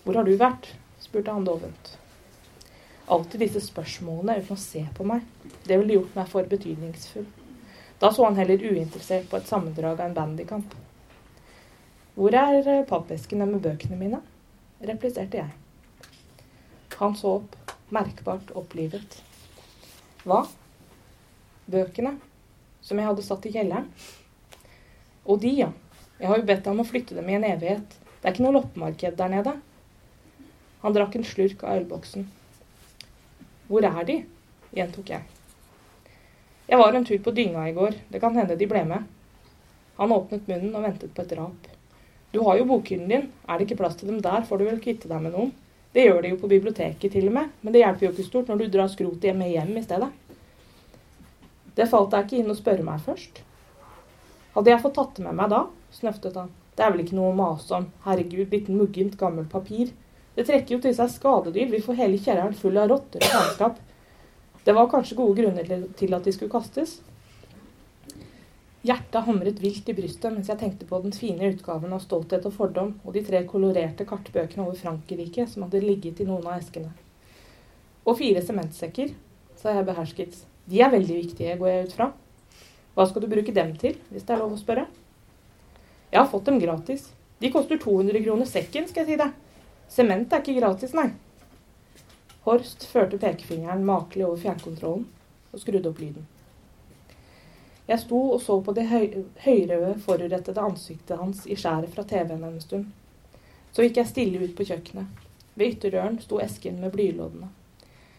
Hvor 0.08 0.16
har 0.16 0.24
du 0.24 0.38
vært? 0.40 0.70
spurte 1.04 1.34
han 1.36 1.44
dovent. 1.44 1.88
Alltid 3.12 3.42
disse 3.42 3.60
spørsmålene 3.60 4.38
uten 4.40 4.54
å 4.54 4.62
se 4.62 4.80
på 4.96 5.04
meg. 5.04 5.26
Det 5.66 5.76
ville 5.76 5.98
gjort 5.98 6.14
meg 6.16 6.30
for 6.30 6.48
betydningsfull. 6.48 7.26
Da 8.00 8.08
så 8.16 8.24
han 8.24 8.38
heller 8.40 8.64
uinteressert 8.64 9.28
på 9.28 9.36
et 9.36 9.50
sammendrag 9.50 10.00
av 10.00 10.06
en 10.06 10.16
bandykamp. 10.16 10.72
Hvor 12.16 12.38
er 12.40 12.56
eh, 12.62 12.86
pappeskene 12.88 13.50
med 13.52 13.60
bøkene 13.68 14.00
mine? 14.00 14.22
repliserte 14.80 15.42
jeg. 15.42 15.52
Han 16.96 17.12
så 17.12 17.34
opp, 17.42 17.76
merkbart 17.92 18.56
opplivet. 18.56 19.20
Hva? 20.24 20.46
bøkene 21.68 22.16
som 22.80 22.96
jeg 22.96 23.12
hadde 23.12 23.28
satt 23.28 23.44
i 23.44 23.56
kjelleren. 23.60 23.92
Og 25.28 25.44
de, 25.44 25.52
ja. 25.66 25.72
Jeg 26.16 26.32
har 26.32 26.40
jo 26.40 26.50
bedt 26.54 26.72
om 26.72 26.80
å 26.80 26.92
flytte 26.96 27.20
dem 27.20 27.28
i 27.28 27.36
en 27.36 27.50
evighet. 27.52 28.00
Det 28.08 28.24
er 28.24 28.32
ikke 28.32 28.48
noe 28.48 28.62
loppemarked 28.62 29.20
der 29.20 29.36
nede. 29.36 29.58
Han 30.82 30.94
drakk 30.94 31.16
en 31.18 31.26
slurk 31.26 31.64
av 31.64 31.80
ølboksen. 31.80 32.28
Hvor 33.68 33.84
er 33.84 34.04
de? 34.08 34.20
gjentok 34.76 35.10
jeg. 35.10 35.24
Jeg 36.68 36.78
var 36.78 36.94
en 36.94 37.06
tur 37.08 37.18
på 37.24 37.32
dynga 37.34 37.64
i 37.68 37.74
går. 37.76 37.96
Det 38.12 38.20
kan 38.20 38.36
hende 38.36 38.56
de 38.58 38.68
ble 38.68 38.84
med. 38.86 39.06
Han 39.96 40.12
åpnet 40.14 40.46
munnen 40.50 40.76
og 40.76 40.84
ventet 40.84 41.14
på 41.16 41.24
et 41.24 41.34
rap. 41.38 41.68
Du 42.30 42.42
har 42.44 42.58
jo 42.58 42.68
bokhyllen 42.68 43.08
din. 43.08 43.26
Er 43.48 43.58
det 43.58 43.66
ikke 43.66 43.80
plass 43.80 43.96
til 43.96 44.12
dem 44.12 44.20
der, 44.22 44.44
får 44.44 44.60
du 44.60 44.66
vel 44.68 44.82
kvitte 44.84 45.08
deg 45.10 45.24
med 45.24 45.34
noen. 45.34 45.54
Det 45.96 46.04
gjør 46.04 46.20
de 46.22 46.32
jo 46.34 46.40
på 46.42 46.50
biblioteket 46.50 47.12
til 47.12 47.30
og 47.30 47.34
med, 47.38 47.52
men 47.64 47.74
det 47.74 47.80
hjelper 47.80 48.06
jo 48.06 48.12
ikke 48.12 48.26
stort 48.26 48.50
når 48.52 48.60
du 48.60 48.66
drar 48.74 48.90
skrotet 48.92 49.30
hjemme 49.30 49.48
hjem 49.48 49.72
i 49.80 49.84
stedet. 49.86 50.10
Det 51.78 51.88
falt 51.88 52.12
deg 52.12 52.26
ikke 52.26 52.42
inn 52.42 52.52
å 52.52 52.58
spørre 52.58 52.84
meg 52.84 53.00
først. 53.06 53.40
Hadde 54.54 54.72
jeg 54.72 54.82
fått 54.82 54.96
tatt 54.98 55.16
det 55.16 55.24
med 55.24 55.38
meg 55.38 55.50
da, 55.54 55.62
snøftet 55.96 56.36
han. 56.36 56.52
Det 56.76 56.84
er 56.84 56.92
vel 56.92 57.02
ikke 57.06 57.16
noe 57.16 57.32
å 57.32 57.38
mase 57.38 57.74
om. 57.74 57.88
Herregud, 58.04 58.52
litt 58.52 58.68
muggent, 58.70 59.16
gammelt 59.18 59.48
papir. 59.50 59.94
Det 60.38 60.44
trekker 60.46 60.76
jo 60.76 60.82
til 60.84 60.92
seg 60.94 61.10
skadedyr. 61.10 61.66
Vi 61.72 61.82
får 61.82 61.96
hele 61.98 62.18
kjelleren 62.22 62.54
full 62.54 62.76
av 62.78 62.92
rotter 62.92 63.24
og 63.26 63.32
faenskap. 63.32 63.78
Det 64.62 64.74
var 64.76 64.86
kanskje 64.92 65.16
gode 65.18 65.34
grunner 65.40 65.66
til 65.98 66.12
at 66.14 66.26
de 66.28 66.34
skulle 66.36 66.52
kastes. 66.52 66.92
Hjertet 68.86 69.26
hamret 69.26 69.58
vilt 69.58 69.88
i 69.90 69.96
brystet 69.98 70.30
mens 70.30 70.46
jeg 70.46 70.60
tenkte 70.60 70.86
på 70.86 71.00
den 71.02 71.16
fine 71.16 71.50
utgaven 71.50 71.90
av 71.90 72.04
Stolthet 72.04 72.46
og 72.46 72.54
fordom 72.54 72.92
og 73.02 73.16
de 73.16 73.24
tre 73.26 73.40
kolorerte 73.50 74.06
kartbøkene 74.06 74.62
over 74.62 74.78
Frankrike 74.78 75.48
som 75.50 75.66
hadde 75.66 75.82
ligget 75.82 76.22
i 76.22 76.28
noen 76.28 76.46
av 76.46 76.60
eskene. 76.60 76.92
Og 78.06 78.20
fire 78.22 78.44
sementsekker, 78.46 79.10
sa 79.58 79.74
jeg 79.74 79.90
behersket. 79.90 80.38
De 80.70 80.78
er 80.78 80.94
veldig 80.94 81.18
viktige, 81.18 81.58
går 81.58 81.72
jeg 81.72 81.88
ut 81.88 81.98
fra. 81.98 82.12
Hva 82.94 83.08
skal 83.10 83.26
du 83.26 83.32
bruke 83.34 83.56
dem 83.58 83.74
til, 83.82 83.98
hvis 84.14 84.22
det 84.22 84.36
er 84.36 84.44
lov 84.44 84.54
å 84.54 84.62
spørre? 84.62 84.86
Jeg 86.14 86.22
har 86.22 86.30
fått 86.30 86.46
dem 86.46 86.62
gratis. 86.62 87.10
De 87.42 87.50
koster 87.50 87.82
200 87.82 88.22
kroner 88.22 88.46
sekken, 88.46 88.86
skal 88.86 89.02
jeg 89.02 89.16
si 89.16 89.22
deg. 89.26 89.34
Sement 89.88 90.32
er 90.32 90.42
ikke 90.42 90.58
gratis, 90.60 90.94
nei. 90.96 91.10
Horst 92.44 92.84
førte 92.88 93.20
pekefingeren 93.20 93.84
makelig 93.88 94.26
over 94.26 94.42
fjernkontrollen 94.42 95.06
og 95.52 95.62
skrudde 95.62 95.90
opp 95.90 96.00
lyden. 96.02 96.26
Jeg 97.88 98.02
sto 98.02 98.18
og 98.34 98.40
så 98.44 98.58
på 98.60 98.74
det 98.76 98.84
høy 98.90 99.06
høyrøde, 99.46 99.94
forurettede 100.04 100.60
ansiktet 100.60 101.16
hans 101.16 101.46
i 101.48 101.56
skjæret 101.56 101.94
fra 101.94 102.04
TV-en 102.04 102.44
en 102.44 102.60
stund. 102.60 102.90
Så 103.72 103.86
gikk 103.86 104.02
jeg 104.02 104.10
stille 104.10 104.42
ut 104.44 104.56
på 104.56 104.66
kjøkkenet. 104.68 105.24
Ved 105.56 105.74
ytterdøren 105.74 106.20
sto 106.20 106.40
esken 106.44 106.82
med 106.82 106.92
blyloddene. 106.92 107.48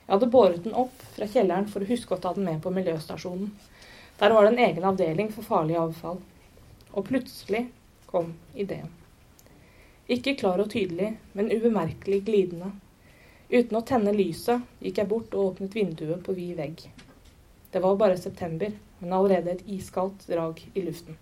Jeg 0.10 0.16
hadde 0.16 0.32
båret 0.34 0.64
den 0.66 0.74
opp 0.74 1.04
fra 1.14 1.30
kjelleren 1.30 1.70
for 1.70 1.86
å 1.86 1.90
huske 1.90 2.16
å 2.16 2.22
ta 2.22 2.34
den 2.34 2.50
med 2.50 2.64
på 2.64 2.74
miljøstasjonen. 2.74 3.52
Der 4.20 4.34
var 4.34 4.46
det 4.46 4.56
en 4.56 4.64
egen 4.66 4.88
avdeling 4.90 5.30
for 5.32 5.46
farlig 5.46 5.78
avfall. 5.78 6.18
Og 6.92 7.06
plutselig 7.06 7.68
kom 8.10 8.34
ideen. 8.58 8.90
Ikke 10.10 10.34
klar 10.36 10.58
og 10.58 10.72
tydelig, 10.74 11.12
men 11.38 11.52
ubemerkelig 11.54 12.24
glidende. 12.26 12.72
Uten 13.50 13.78
å 13.78 13.86
tenne 13.86 14.14
lyset 14.14 14.66
gikk 14.82 15.04
jeg 15.04 15.10
bort 15.10 15.36
og 15.38 15.52
åpnet 15.52 15.76
vinduet 15.78 16.24
på 16.26 16.34
vid 16.34 16.56
vegg. 16.58 16.82
Det 17.70 17.82
var 17.84 17.98
bare 17.98 18.18
september, 18.18 18.72
men 19.00 19.14
allerede 19.14 19.54
et 19.54 19.68
iskaldt 19.70 20.26
drag 20.32 20.64
i 20.74 20.82
luften. 20.82 21.18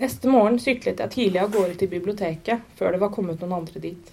Neste 0.00 0.32
morgen 0.32 0.56
syklet 0.62 1.02
jeg 1.04 1.12
tidlig 1.12 1.42
av 1.42 1.52
gårde 1.52 1.76
til 1.76 1.92
biblioteket, 1.92 2.64
før 2.78 2.96
det 2.96 3.02
var 3.04 3.12
kommet 3.12 3.44
noen 3.44 3.56
andre 3.58 3.84
dit. 3.84 4.12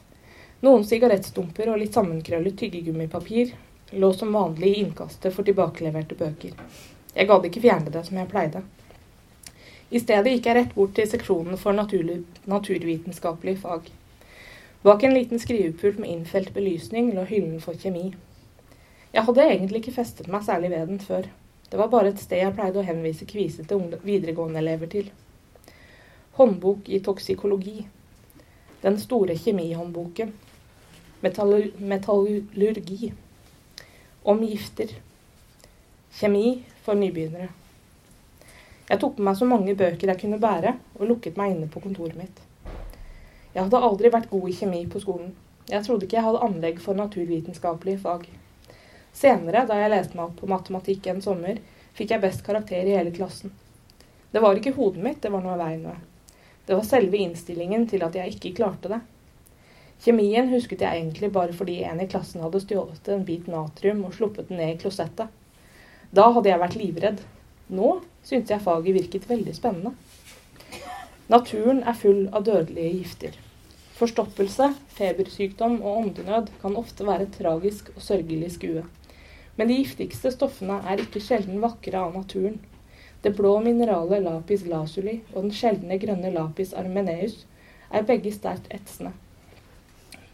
Noen 0.66 0.84
sigarettstumper 0.84 1.72
og 1.72 1.80
litt 1.80 1.96
sammenkrøllet 1.96 2.60
tyggegummipapir 2.60 3.56
lå 3.96 4.14
som 4.18 4.36
vanlig 4.36 4.74
i 4.74 4.82
innkastet 4.84 5.32
for 5.32 5.48
tilbakeleverte 5.48 6.18
bøker. 6.20 6.56
Jeg 7.16 7.32
gadd 7.32 7.48
ikke 7.48 7.64
fjerne 7.64 7.94
det 7.94 8.04
som 8.08 8.20
jeg 8.20 8.32
pleide. 8.32 8.66
I 9.92 10.00
stedet 10.02 10.32
gikk 10.34 10.48
jeg 10.50 10.58
rett 10.58 10.74
bort 10.76 10.96
til 10.98 11.08
seksjonen 11.10 11.60
for 11.62 11.78
naturvitenskapelige 11.78 13.62
fag. 13.62 13.92
Bak 14.86 15.04
en 15.04 15.14
liten 15.14 15.42
skrivepult 15.42 16.00
med 16.02 16.10
innfelt 16.10 16.54
belysning 16.54 17.12
lå 17.14 17.26
hyllen 17.30 17.60
for 17.62 17.78
kjemi. 17.78 18.14
Jeg 19.14 19.24
hadde 19.28 19.46
egentlig 19.46 19.84
ikke 19.84 19.98
festet 20.00 20.28
meg 20.32 20.46
særlig 20.46 20.72
ved 20.74 20.88
den 20.90 21.00
før. 21.00 21.30
Det 21.70 21.80
var 21.80 21.90
bare 21.94 22.12
et 22.14 22.22
sted 22.22 22.42
jeg 22.42 22.54
pleide 22.58 22.82
å 22.82 22.86
henvise 22.86 23.26
kvisete 23.30 23.78
videregående-elever 24.04 24.92
til. 24.92 25.12
Håndbok 26.38 26.90
i 26.90 27.00
toksikologi. 27.06 27.86
Den 28.82 29.00
store 29.02 29.38
kjemihåndboken 29.40 30.34
metallurgi, 31.22 33.14
om 34.24 34.44
gifter, 34.44 34.90
kjemi 36.20 36.64
for 36.86 36.94
nybegynnere. 37.00 37.50
Jeg 38.90 39.02
tok 39.02 39.18
med 39.18 39.30
meg 39.30 39.38
så 39.40 39.48
mange 39.50 39.74
bøker 39.78 40.12
jeg 40.12 40.22
kunne 40.22 40.42
bære, 40.42 40.76
og 41.00 41.10
lukket 41.10 41.40
meg 41.40 41.56
inne 41.56 41.70
på 41.72 41.82
kontoret 41.82 42.18
mitt. 42.20 42.42
Jeg 43.56 43.64
hadde 43.64 43.82
aldri 43.88 44.12
vært 44.14 44.30
god 44.30 44.50
i 44.50 44.56
kjemi 44.56 44.82
på 44.92 45.02
skolen. 45.02 45.32
Jeg 45.72 45.82
trodde 45.86 46.06
ikke 46.06 46.20
jeg 46.20 46.26
hadde 46.28 46.44
anlegg 46.46 46.82
for 46.84 46.98
naturvitenskapelige 47.00 48.02
fag. 48.04 48.28
Senere, 49.16 49.64
da 49.66 49.80
jeg 49.80 49.94
leste 49.94 50.18
meg 50.18 50.28
opp 50.28 50.36
på 50.42 50.50
matematikk 50.52 51.08
en 51.10 51.24
sommer, 51.24 51.62
fikk 51.96 52.14
jeg 52.14 52.22
best 52.22 52.44
karakter 52.46 52.86
i 52.86 52.98
hele 52.98 53.14
klassen. 53.16 53.54
Det 54.32 54.44
var 54.44 54.60
ikke 54.60 54.76
hodet 54.76 55.02
mitt 55.02 55.22
det 55.24 55.32
var 55.32 55.42
noe 55.42 55.56
veien 55.58 55.86
med. 55.88 56.02
Det 56.68 56.76
var 56.76 56.86
selve 56.86 57.18
innstillingen 57.24 57.86
til 57.88 58.04
at 58.06 58.18
jeg 58.20 58.36
ikke 58.36 58.58
klarte 58.58 58.92
det. 58.92 59.00
Kjemien 60.04 60.50
husket 60.52 60.84
jeg 60.84 61.00
egentlig 61.00 61.32
bare 61.34 61.56
fordi 61.56 61.78
en 61.88 62.02
i 62.04 62.08
klassen 62.12 62.44
hadde 62.44 62.60
stjålet 62.62 63.08
en 63.14 63.24
bit 63.26 63.48
natrium 63.50 64.04
og 64.06 64.14
sluppet 64.18 64.52
den 64.52 64.60
ned 64.60 64.74
i 64.76 64.80
klosettet. 64.82 65.32
Da 66.12 66.28
hadde 66.36 66.52
jeg 66.52 66.62
vært 66.62 66.78
livredd. 66.82 67.24
Nå 67.70 68.02
syntes 68.22 68.52
jeg 68.54 68.62
faget 68.62 68.94
virket 68.94 69.30
veldig 69.30 69.56
spennende. 69.58 69.96
Naturen 71.32 71.82
er 71.82 71.98
full 71.98 72.28
av 72.30 72.46
dødelige 72.46 72.92
gifter. 73.00 73.40
Forstoppelse, 73.96 74.68
febersykdom 74.94 75.80
og 75.82 75.98
åndenød 76.04 76.52
kan 76.62 76.76
ofte 76.78 77.08
være 77.08 77.26
et 77.26 77.38
tragisk 77.40 77.90
og 77.96 78.04
sørgelig 78.06 78.52
skue. 78.58 78.84
Men 79.56 79.72
de 79.72 79.80
giftigste 79.80 80.30
stoffene 80.36 80.82
er 80.84 81.02
ikke 81.02 81.24
sjelden 81.24 81.62
vakre 81.64 82.04
av 82.04 82.14
naturen. 82.14 82.60
Det 83.24 83.34
blå 83.34 83.56
mineralet 83.66 84.22
lapis 84.22 84.68
lazuli 84.70 85.22
og 85.32 85.48
den 85.48 85.56
sjeldne 85.56 85.98
grønne 85.98 86.30
lapis 86.36 86.76
armeneus 86.78 87.40
er 87.90 88.06
begge 88.06 88.36
sterkt 88.36 88.70
etsende. 88.76 89.16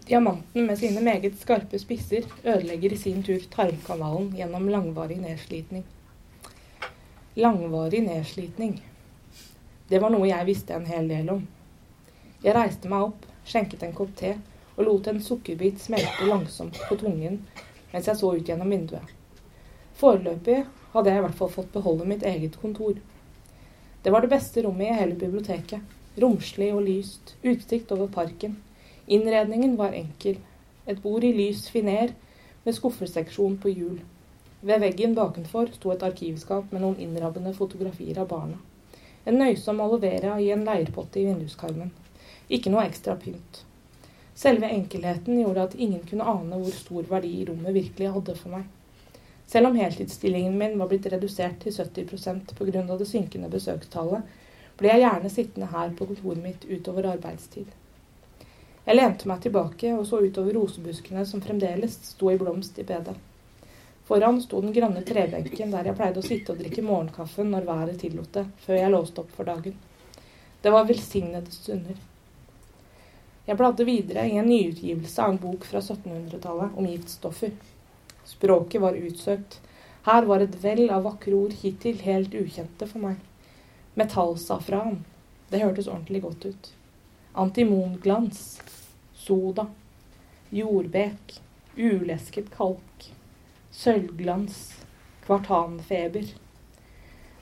Diamanten 0.10 0.68
med 0.68 0.82
sine 0.82 1.00
meget 1.06 1.40
skarpe 1.40 1.80
spisser 1.80 2.28
ødelegger 2.44 2.92
i 2.92 3.00
sin 3.00 3.24
tur 3.24 3.40
tarmkanalen 3.54 4.34
gjennom 4.36 4.68
langvarig 4.74 5.22
nedslitning. 5.22 5.86
Langvarig 7.34 8.04
nedslitning. 8.04 8.82
Det 9.88 10.00
var 10.04 10.12
noe 10.12 10.28
jeg 10.28 10.48
visste 10.50 10.76
en 10.76 10.84
hel 10.84 11.06
del 11.08 11.30
om. 11.32 11.46
Jeg 12.44 12.56
reiste 12.58 12.92
meg 12.92 13.06
opp, 13.06 13.24
skjenket 13.48 13.86
en 13.88 13.94
kopp 13.96 14.12
te 14.20 14.34
og 14.74 14.82
lot 14.84 15.08
en 15.08 15.22
sukkerbit 15.24 15.80
smelte 15.80 16.28
langsomt 16.28 16.76
på 16.90 16.98
tungen 17.00 17.40
mens 17.94 18.10
jeg 18.12 18.20
så 18.20 18.34
ut 18.36 18.52
gjennom 18.52 18.76
vinduet. 18.76 19.16
Foreløpig 19.96 20.58
hadde 20.92 21.14
jeg 21.14 21.22
i 21.22 21.26
hvert 21.30 21.40
fall 21.40 21.56
fått 21.56 21.72
beholde 21.72 22.12
mitt 22.12 22.28
eget 22.28 22.60
kontor. 22.60 23.00
Det 24.04 24.12
var 24.12 24.28
det 24.28 24.34
beste 24.36 24.68
rommet 24.68 24.92
i 24.92 25.00
hele 25.00 25.16
biblioteket. 25.16 25.80
Romslig 26.20 26.74
og 26.76 26.84
lyst, 26.84 27.38
utsikt 27.48 27.96
over 27.96 28.12
parken. 28.12 28.58
Innredningen 29.08 29.80
var 29.80 29.96
enkel. 29.96 30.36
Et 30.84 31.00
bord 31.00 31.24
i 31.24 31.32
lys 31.32 31.70
finer 31.72 32.12
med 32.66 32.76
skuffeseksjon 32.76 33.56
på 33.64 33.72
hjul. 33.72 34.02
Ved 34.62 34.80
veggen 34.80 35.16
bakenfor 35.18 35.72
sto 35.74 35.90
et 35.90 36.04
arkivskap 36.06 36.70
med 36.70 36.84
noen 36.84 37.00
innrabbende 37.02 37.54
fotografier 37.58 38.20
av 38.22 38.28
barna. 38.30 38.60
En 39.26 39.40
nøysom 39.42 39.80
aloe 39.82 40.12
i 40.42 40.52
en 40.54 40.66
leirpotte 40.68 41.18
i 41.18 41.26
vinduskarmen. 41.26 41.90
Ikke 42.50 42.70
noe 42.70 42.84
ekstra 42.86 43.16
pynt. 43.18 43.64
Selve 44.38 44.70
enkelheten 44.70 45.40
gjorde 45.42 45.64
at 45.64 45.74
ingen 45.76 46.04
kunne 46.10 46.28
ane 46.30 46.60
hvor 46.62 46.76
stor 46.76 47.10
verdi 47.10 47.34
rommet 47.50 47.74
virkelig 47.74 48.12
hadde 48.14 48.36
for 48.38 48.54
meg. 48.54 48.68
Selv 49.50 49.72
om 49.72 49.82
heltidsstillingen 49.82 50.54
min 50.58 50.78
var 50.80 50.92
blitt 50.94 51.10
redusert 51.10 51.58
til 51.64 51.74
70% 51.74 52.54
pga. 52.58 52.86
det 52.98 53.08
synkende 53.08 53.50
besøkstallet, 53.50 54.22
ble 54.78 54.94
jeg 54.94 55.04
gjerne 55.04 55.30
sittende 55.30 55.72
her 55.74 55.90
på 55.98 56.06
kontoret 56.06 56.44
mitt 56.44 56.70
utover 56.70 57.10
arbeidstid. 57.16 57.66
Jeg 58.86 58.96
lente 58.96 59.28
meg 59.28 59.42
tilbake 59.42 59.98
og 59.98 60.06
så 60.06 60.22
utover 60.22 60.54
rosebuskene 60.54 61.26
som 61.26 61.42
fremdeles 61.42 62.00
sto 62.14 62.30
i 62.30 62.38
blomst 62.38 62.80
i 62.80 62.88
bedet. 62.88 63.18
Foran 64.08 64.42
sto 64.42 64.62
den 64.62 64.74
grønne 64.76 65.04
trebenken 65.08 65.72
der 65.72 65.90
jeg 65.90 65.98
pleide 65.98 66.22
å 66.22 66.26
sitte 66.26 66.54
og 66.54 66.62
drikke 66.62 66.84
morgenkaffen 66.86 67.52
når 67.54 67.68
været 67.68 68.00
tillot 68.02 68.32
det, 68.34 68.46
før 68.66 68.80
jeg 68.80 68.94
låste 68.94 69.24
opp 69.24 69.36
for 69.36 69.48
dagen. 69.48 69.76
Det 70.62 70.72
var 70.74 70.88
velsignede 70.90 71.52
stunder. 71.54 72.00
Jeg 73.46 73.58
bladde 73.58 73.86
videre 73.86 74.28
i 74.30 74.38
en 74.38 74.50
nyutgivelse 74.50 75.22
av 75.22 75.34
en 75.34 75.40
bok 75.42 75.66
fra 75.66 75.82
1700-tallet 75.82 76.78
om 76.78 76.88
giftstoffer. 76.88 77.56
Språket 78.26 78.82
var 78.82 79.00
utsøkt. 79.00 79.58
Her 80.06 80.26
var 80.30 80.44
et 80.44 80.58
vell 80.64 80.88
av 80.94 81.06
vakre 81.06 81.34
ord 81.38 81.56
hittil 81.62 82.00
helt 82.06 82.36
ukjente 82.38 82.88
for 82.90 83.02
meg. 83.02 83.18
Metallsafran. 83.98 85.02
Det 85.50 85.62
hørtes 85.62 85.90
ordentlig 85.90 86.22
godt 86.24 86.46
ut. 86.46 86.70
Antimonglans. 87.34 88.62
Soda. 89.14 89.68
Jordbek. 90.50 91.42
Ulesket 91.78 92.54
kalk. 92.56 93.12
Sølvglans. 93.72 94.84
Kvartanfeber. 95.26 96.26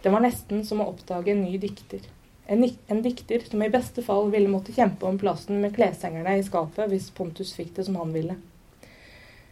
Det 0.04 0.10
var 0.10 0.22
nesten 0.22 0.62
som 0.66 0.84
å 0.84 0.86
oppdage 0.92 1.32
en 1.34 1.42
ny 1.42 1.58
dikter. 1.58 2.04
En, 2.46 2.62
en, 2.88 3.02
dikter 3.02 3.42
som 3.46 3.64
i 3.66 3.70
beste 3.74 4.04
fall 4.06 4.30
ville 4.30 4.52
måtte 4.52 4.76
kjempe 4.76 5.06
om 5.10 5.18
plassen 5.18 5.58
med 5.62 5.74
kleshengerne 5.74 6.38
i 6.38 6.46
skapet 6.46 6.92
hvis 6.92 7.10
Pontus 7.18 7.56
fikk 7.58 7.74
det 7.76 7.88
som 7.90 7.98
han 7.98 8.14
ville. 8.14 8.38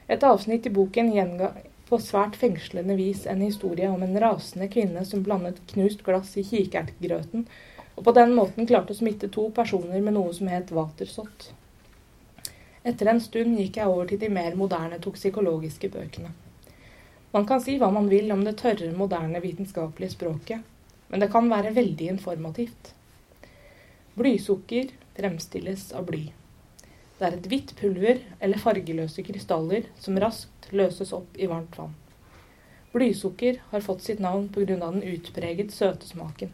Et 0.07 0.23
avsnitt 0.23 0.69
i 0.69 0.73
boken 0.77 1.11
gjenga 1.15 1.51
på 1.89 1.99
svært 2.03 2.37
fengslende 2.37 2.95
vis 2.99 3.25
en 3.25 3.41
historie 3.41 3.89
om 3.89 4.03
en 4.05 4.17
rasende 4.21 4.69
kvinne 4.69 5.05
som 5.05 5.25
blandet 5.25 5.63
knust 5.73 6.05
glass 6.05 6.37
i 6.37 6.45
kikertgrøten, 6.45 7.47
og 7.97 8.05
på 8.05 8.13
den 8.13 8.37
måten 8.37 8.69
klarte 8.69 8.93
å 8.93 9.01
smitte 9.01 9.33
to 9.33 9.49
personer 9.49 9.97
med 9.97 10.13
noe 10.13 10.33
som 10.37 10.49
het 10.53 10.73
vatersott. 10.73 11.51
Etter 12.85 13.09
en 13.09 13.23
stund 13.23 13.57
gikk 13.57 13.81
jeg 13.81 13.89
over 13.89 14.09
til 14.09 14.21
de 14.21 14.29
mer 14.29 14.53
moderne 14.55 15.01
toksikologiske 15.01 15.89
bøkene. 15.89 16.37
Man 17.31 17.47
kan 17.47 17.61
si 17.61 17.75
hva 17.77 17.91
man 17.91 18.07
vil 18.09 18.31
om 18.31 18.43
det 18.45 18.55
tørre, 18.61 18.93
moderne 18.95 19.41
vitenskapelige 19.43 20.15
språket, 20.15 20.63
men 21.07 21.19
det 21.19 21.31
kan 21.31 21.49
være 21.51 21.73
veldig 21.75 22.07
informativt. 22.13 22.93
Blysukker 24.17 24.93
fremstilles 25.17 25.91
av 25.91 26.07
bly. 26.07 26.23
Det 27.17 27.25
er 27.27 27.35
et 27.35 27.49
hvitt 27.51 27.73
pulver 27.79 28.21
eller 28.39 28.61
fargeløse 28.61 29.25
krystaller 29.27 29.89
som 29.99 30.17
raskt 30.21 30.69
løses 30.71 31.13
opp 31.17 31.37
i 31.37 31.49
varmt 31.51 31.77
vann. 31.77 31.95
Blysukker 32.93 33.61
har 33.69 33.85
fått 33.85 34.01
sitt 34.07 34.19
navn 34.23 34.47
pga. 34.49 34.65
den 34.65 35.03
utpreget 35.03 35.71
søte 35.71 36.07
smaken. 36.07 36.53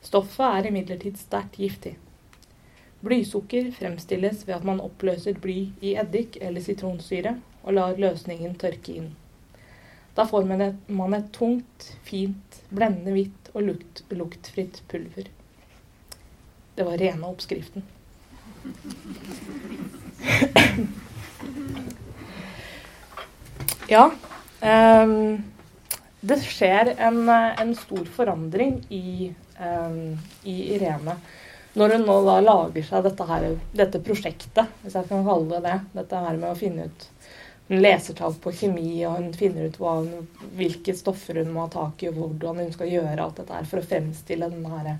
Stoffet 0.00 0.46
er 0.46 0.66
imidlertid 0.68 1.18
sterkt 1.18 1.56
giftig. 1.58 1.96
Blysukker 3.00 3.70
fremstilles 3.72 4.46
ved 4.46 4.54
at 4.56 4.64
man 4.64 4.80
oppløser 4.80 5.38
bly 5.40 5.70
i 5.80 5.94
eddik 5.96 6.36
eller 6.40 6.60
sitronsyre 6.60 7.38
og 7.62 7.72
lar 7.74 7.96
løsningen 7.98 8.54
tørke 8.54 8.92
inn. 9.00 9.14
Da 10.16 10.24
får 10.26 10.46
man 10.48 10.64
et, 10.64 10.88
man 10.88 11.14
et 11.14 11.32
tungt, 11.36 11.90
fint, 12.08 12.60
blendende 12.72 13.12
hvitt 13.12 13.50
og 13.52 13.66
lukt, 13.68 14.00
luktfritt 14.16 14.80
pulver. 14.88 15.28
Det 16.76 16.86
var 16.88 16.96
rene 17.00 17.28
oppskriften. 17.28 17.84
Ja. 23.86 24.10
Um, 24.60 25.44
det 26.20 26.40
skjer 26.42 26.94
en, 26.96 27.28
en, 27.28 27.74
stor 27.78 28.08
forandring 28.10 28.80
i, 28.90 29.28
um, 29.60 30.16
i, 30.42 30.56
Irene 30.74 31.14
når 31.76 31.92
hun 31.92 32.06
nå 32.08 32.16
da 32.24 32.38
lager 32.40 32.86
seg 32.88 33.04
dette, 33.04 33.24
her, 33.28 33.50
dette 33.76 34.00
prosjektet, 34.02 34.70
hvis 34.80 34.96
jeg 34.96 35.06
kan 35.10 35.26
kalle 35.26 35.50
det 35.50 35.60
det. 35.68 35.74
Dette 35.98 36.22
her 36.24 36.38
med 36.40 36.48
å 36.48 36.56
finne 36.56 36.86
ut 36.88 37.04
Hun 37.68 37.82
leser 37.82 38.14
tall 38.14 38.34
på 38.42 38.52
kjemi, 38.54 39.00
og 39.08 39.18
hun 39.18 39.32
finner 39.34 39.66
ut 39.66 39.78
hun, 39.82 40.10
hvilke 40.58 40.94
stoffer 40.94 41.40
hun 41.42 41.50
må 41.54 41.64
ha 41.64 41.72
tak 41.72 42.04
i, 42.04 42.10
og 42.12 42.20
hvordan 42.20 42.62
hun 42.62 42.74
skal 42.74 42.92
gjøre 42.92 43.18
alt 43.22 43.40
dette 43.40 43.56
her 43.56 43.66
for 43.66 43.82
å 43.82 43.86
fremstille 43.86 44.50
her, 44.50 44.92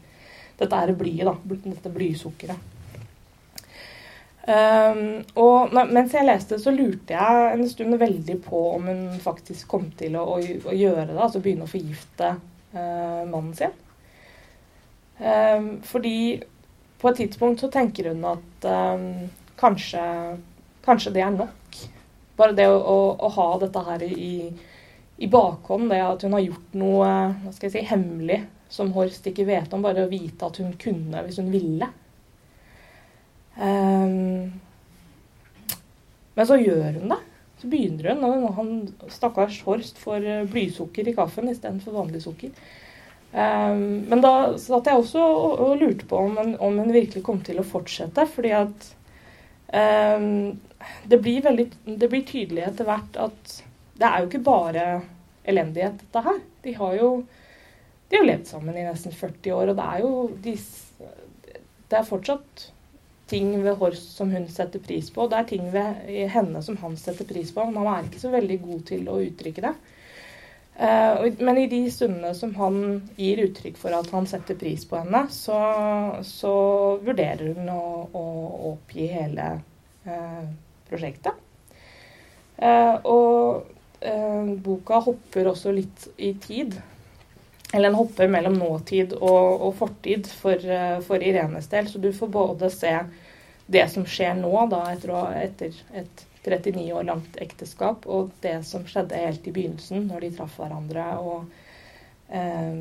dette 0.58 0.80
her 0.80 0.96
blyet, 0.98 1.28
da, 1.28 1.60
dette 1.68 1.92
blysukkeret. 1.94 2.72
Um, 4.46 5.24
og 5.42 5.72
mens 5.74 6.12
jeg 6.14 6.22
leste, 6.22 6.60
så 6.62 6.70
lurte 6.70 7.16
jeg 7.16 7.46
en 7.50 7.64
stund 7.66 7.96
veldig 7.98 8.36
på 8.44 8.60
om 8.76 8.84
hun 8.86 9.00
faktisk 9.18 9.66
kom 9.72 9.88
til 9.98 10.14
å, 10.14 10.22
å, 10.36 10.36
å 10.38 10.74
gjøre 10.76 11.08
det, 11.08 11.16
altså 11.18 11.42
begynne 11.42 11.66
å 11.66 11.70
forgifte 11.70 12.28
uh, 12.36 13.24
mannen 13.26 13.56
sin. 13.58 13.74
Um, 15.18 15.66
fordi 15.82 16.44
på 17.02 17.10
et 17.10 17.18
tidspunkt 17.24 17.64
så 17.64 17.72
tenker 17.74 18.12
hun 18.12 18.22
at 18.28 18.68
um, 18.70 19.26
kanskje, 19.58 20.04
kanskje, 20.86 21.14
det 21.16 21.26
er 21.26 21.34
nok. 21.34 21.65
Bare 22.36 22.56
det 22.56 22.66
å, 22.68 22.76
å, 22.76 22.98
å 23.16 23.30
ha 23.36 23.46
dette 23.62 23.82
her 23.86 24.02
i, 24.06 24.32
i 25.16 25.28
bakhånd, 25.32 25.88
det 25.92 26.02
at 26.04 26.26
hun 26.26 26.36
har 26.36 26.44
gjort 26.44 26.76
noe 26.76 27.08
hva 27.42 27.54
skal 27.54 27.70
jeg 27.70 27.76
si, 27.78 27.86
hemmelig 27.88 28.42
som 28.68 28.90
Horst 28.96 29.26
ikke 29.30 29.46
vet 29.48 29.72
om, 29.72 29.84
bare 29.84 30.04
å 30.04 30.10
vite 30.10 30.48
at 30.48 30.58
hun 30.60 30.74
kunne 30.80 31.22
hvis 31.26 31.38
hun 31.40 31.52
ville. 31.54 31.88
Um, 33.56 34.52
men 36.36 36.48
så 36.48 36.58
gjør 36.60 36.98
hun 36.98 37.14
det. 37.14 37.20
Så 37.56 37.70
begynner 37.72 38.10
hun, 38.12 38.24
og 38.26 38.50
han 38.58 38.72
stakkars 39.08 39.62
Horst 39.64 40.00
får 40.02 40.26
eh, 40.28 40.42
blysukker 40.50 41.08
i 41.08 41.14
kaffen 41.16 41.48
istedenfor 41.48 41.94
vanlig 41.96 42.20
sukker. 42.26 42.52
Um, 43.32 44.04
men 44.10 44.20
da 44.20 44.34
satt 44.60 44.90
jeg 44.90 45.00
også 45.00 45.22
og, 45.24 45.62
og 45.64 45.80
lurte 45.80 46.06
på 46.08 46.20
om 46.20 46.36
om 46.36 46.78
hun, 46.82 46.92
virkelig 46.92 47.24
kom 47.24 47.40
til 47.44 47.62
å 47.62 47.66
fortsette. 47.66 48.26
Fordi 48.28 48.52
at 48.58 48.90
um, 49.72 50.52
det, 51.08 51.18
blir 51.22 51.42
veldig, 51.44 51.66
det 51.84 52.10
blir 52.12 52.24
tydelig 52.28 52.66
etter 52.66 52.88
hvert 52.88 53.18
at 53.28 53.56
det 53.96 54.06
er 54.08 54.20
jo 54.20 54.28
ikke 54.28 54.44
bare 54.44 54.86
elendighet, 55.46 55.98
dette 56.02 56.22
her. 56.26 56.40
De 56.64 56.74
har 56.76 56.96
jo 56.98 57.10
de 58.08 58.16
har 58.16 58.26
levd 58.26 58.46
sammen 58.46 58.76
i 58.78 58.86
nesten 58.86 59.14
40 59.14 59.52
år, 59.54 59.72
og 59.72 59.78
det 59.78 59.86
er 59.90 60.02
jo 60.04 60.10
de, 60.44 60.54
Det 61.90 61.98
er 61.98 62.06
fortsatt 62.06 62.68
ting 63.30 63.50
ved 63.64 63.74
Horst 63.80 64.12
som 64.14 64.30
hun 64.30 64.46
setter 64.50 64.82
pris 64.82 65.10
på. 65.10 65.24
Og 65.24 65.32
det 65.32 65.40
er 65.40 65.50
ting 65.50 65.66
ved 65.72 66.06
henne 66.30 66.62
som 66.62 66.78
han 66.82 66.96
setter 66.98 67.26
pris 67.26 67.50
på. 67.54 67.64
Men 67.66 67.82
han 67.82 67.92
er 67.92 68.08
ikke 68.08 68.22
så 68.22 68.30
veldig 68.34 68.58
god 68.62 68.84
til 68.92 69.08
å 69.10 69.20
uttrykke 69.24 69.64
det. 69.66 69.74
Uh, 70.76 71.32
men 71.40 71.58
i 71.58 71.68
de 71.72 71.80
stundene 71.90 72.34
som 72.36 72.52
han 72.58 72.76
gir 73.16 73.40
uttrykk 73.46 73.78
for 73.80 73.96
at 73.96 74.10
han 74.12 74.26
setter 74.28 74.58
pris 74.60 74.84
på 74.86 74.98
henne, 75.00 75.22
så, 75.32 75.56
så 76.26 76.52
vurderer 77.00 77.54
hun 77.56 77.70
å, 77.72 77.84
å 78.12 78.24
oppgi 78.74 79.06
hele 79.08 79.46
uh, 80.04 80.44
prosjektet. 80.90 81.42
Uh, 82.56 82.96
og 83.04 83.72
boka 84.62 85.00
hopper 85.02 85.48
også 85.50 85.72
litt 85.74 86.06
i 86.16 86.34
tid. 86.40 86.76
Eller 87.72 87.88
den 87.88 87.98
hopper 87.98 88.28
mellom 88.28 88.54
nåtid 88.58 89.16
og, 89.18 89.62
og 89.66 89.74
fortid 89.76 90.28
for, 90.30 90.54
eh, 90.54 91.00
for, 91.04 91.22
Irenes 91.22 91.66
del. 91.72 91.88
Så 91.90 91.98
du 91.98 92.12
får 92.14 92.30
både 92.32 92.70
se 92.70 92.92
det 93.66 93.82
som 93.90 94.06
skjer 94.06 94.36
nå, 94.38 94.52
da, 94.70 94.84
etter, 94.92 95.16
etter 95.42 95.74
et 96.00 96.26
39 96.46 96.92
år 96.94 97.08
langt 97.08 97.38
ekteskap, 97.42 98.06
og 98.06 98.30
det 98.44 98.60
som 98.68 98.84
skjedde 98.86 99.18
helt 99.18 99.48
i 99.50 99.52
begynnelsen, 99.54 100.04
når 100.06 100.22
de 100.22 100.30
traff 100.36 100.60
hverandre 100.60 101.06
og, 101.18 101.48
eh, 102.30 102.78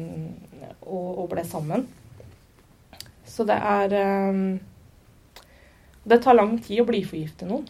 og, 0.86 1.08
og 1.24 1.32
ble 1.34 1.46
sammen. 1.50 1.88
Så 3.26 3.44
det 3.50 3.58
er 3.58 3.98
eh, 3.98 4.44
Det 6.06 6.22
tar 6.22 6.38
lang 6.38 6.60
tid 6.62 6.84
å 6.84 6.86
bli 6.86 7.02
forgifte 7.02 7.50
noen. 7.50 7.66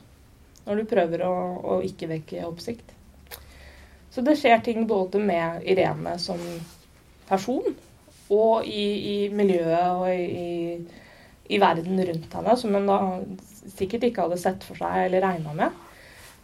Når 0.65 0.81
du 0.81 0.89
prøver 0.89 1.23
å, 1.25 1.33
å 1.75 1.79
ikke 1.85 2.09
vekke 2.09 2.45
oppsikt. 2.47 2.93
Så 4.15 4.23
det 4.23 4.37
skjer 4.39 4.61
ting 4.63 4.85
både 4.87 5.19
med 5.19 5.65
Irene 5.67 6.15
som 6.21 6.39
person 7.27 7.65
og 8.33 8.65
i, 8.65 8.85
i 9.11 9.17
miljøet 9.33 9.89
og 9.99 10.07
i, 10.09 10.77
i, 11.49 11.59
verden 11.61 11.99
rundt 12.07 12.37
henne, 12.39 12.55
som 12.57 12.73
hun 12.73 12.87
da 12.89 12.99
sikkert 13.75 14.07
ikke 14.07 14.25
hadde 14.25 14.39
sett 14.41 14.65
for 14.65 14.79
seg 14.79 15.05
eller 15.05 15.25
regna 15.25 15.53
med. 15.57 15.81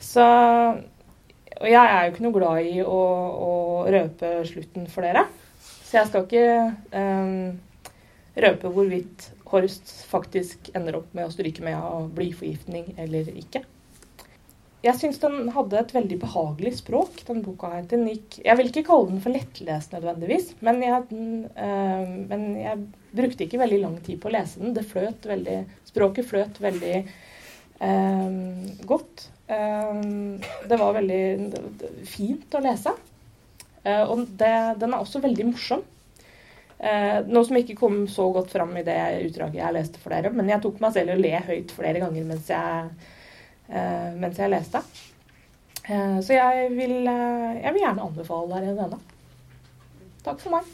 Så 0.01 0.25
Og 1.61 1.67
jeg 1.69 1.77
er 1.79 2.05
jo 2.05 2.11
ikke 2.11 2.23
noe 2.25 2.35
glad 2.35 2.67
i 2.67 2.77
å, 2.81 3.01
å 3.47 3.51
røpe 3.93 4.33
slutten 4.49 4.87
for 4.89 5.05
dere, 5.05 5.27
så 5.61 5.99
jeg 5.99 6.09
skal 6.09 6.25
ikke 6.25 6.45
um, 6.97 7.59
røpe 8.41 8.71
hvorvidt 8.71 9.29
Horst 9.51 9.89
faktisk 10.07 10.69
ender 10.77 10.95
opp 11.01 11.11
med 11.13 11.27
å 11.27 11.33
stryke 11.33 11.63
med 11.65 11.75
av 11.75 12.05
blyforgiftning 12.15 12.93
eller 13.03 13.27
ikke. 13.35 13.65
Jeg 14.81 14.97
syns 14.97 15.19
den 15.21 15.51
hadde 15.53 15.77
et 15.77 15.91
veldig 15.93 16.15
behagelig 16.23 16.71
språk, 16.79 17.19
den 17.27 17.43
boka 17.45 17.69
her. 17.69 17.83
Den 17.89 18.07
gikk, 18.09 18.39
jeg 18.41 18.57
vil 18.57 18.71
ikke 18.71 18.85
kalle 18.87 19.11
den 19.11 19.19
for 19.21 19.33
lettlest 19.33 19.93
nødvendigvis, 19.93 20.55
men 20.65 20.81
jeg, 20.81 21.03
øh, 21.11 22.15
men 22.31 22.47
jeg, 22.57 22.87
brukte 23.11 23.43
ikke 23.43 23.59
veldig 23.59 23.77
lang 23.81 23.97
tid 24.05 24.17
på 24.23 24.29
å 24.29 24.33
lese 24.33 24.61
den. 24.61 24.73
Det 24.73 24.87
fløt 24.87 25.27
veldig, 25.27 25.57
språket 25.89 26.29
fløt 26.29 26.57
veldig 26.63 26.95
øh, 27.83 28.35
godt. 28.87 29.27
Uh, 29.51 30.39
det 30.71 30.77
var 30.79 30.95
veldig 30.95 31.23
fint 32.07 32.55
å 32.55 32.61
lese. 32.63 32.93
Og 33.83 34.21
det, 34.39 34.53
den 34.79 34.93
er 34.93 35.01
også 35.01 35.19
veldig 35.19 35.49
morsom. 35.49 35.81
Uh, 36.79 37.19
noe 37.27 37.43
som 37.43 37.57
ikke 37.59 37.75
kom 37.77 38.05
så 38.09 38.29
godt 38.31 38.53
fram 38.55 38.71
i 38.79 38.85
det 38.87 38.95
utdraget 39.27 39.59
jeg 39.59 39.75
leste 39.75 39.99
for 40.01 40.15
dere, 40.15 40.31
men 40.33 40.49
jeg 40.49 40.63
tok 40.63 40.79
meg 40.81 40.95
selv 40.95 41.13
å 41.13 41.19
le 41.19 41.33
høyt 41.49 41.75
flere 41.75 41.99
ganger 41.99 42.29
mens 42.31 42.47
jeg 42.49 42.87
Eh, 42.87 43.19
mens 43.71 44.39
jeg 44.41 44.51
leste. 44.51 44.81
Eh, 45.89 46.19
så 46.21 46.33
jeg 46.33 46.71
vil, 46.71 47.07
eh, 47.07 47.61
jeg 47.63 47.73
vil 47.73 47.83
gjerne 47.83 48.05
anbefale 48.05 48.53
dere 48.53 48.75
denne. 48.77 48.99
Takk 50.23 50.39
for 50.43 50.53
meg. 50.53 50.67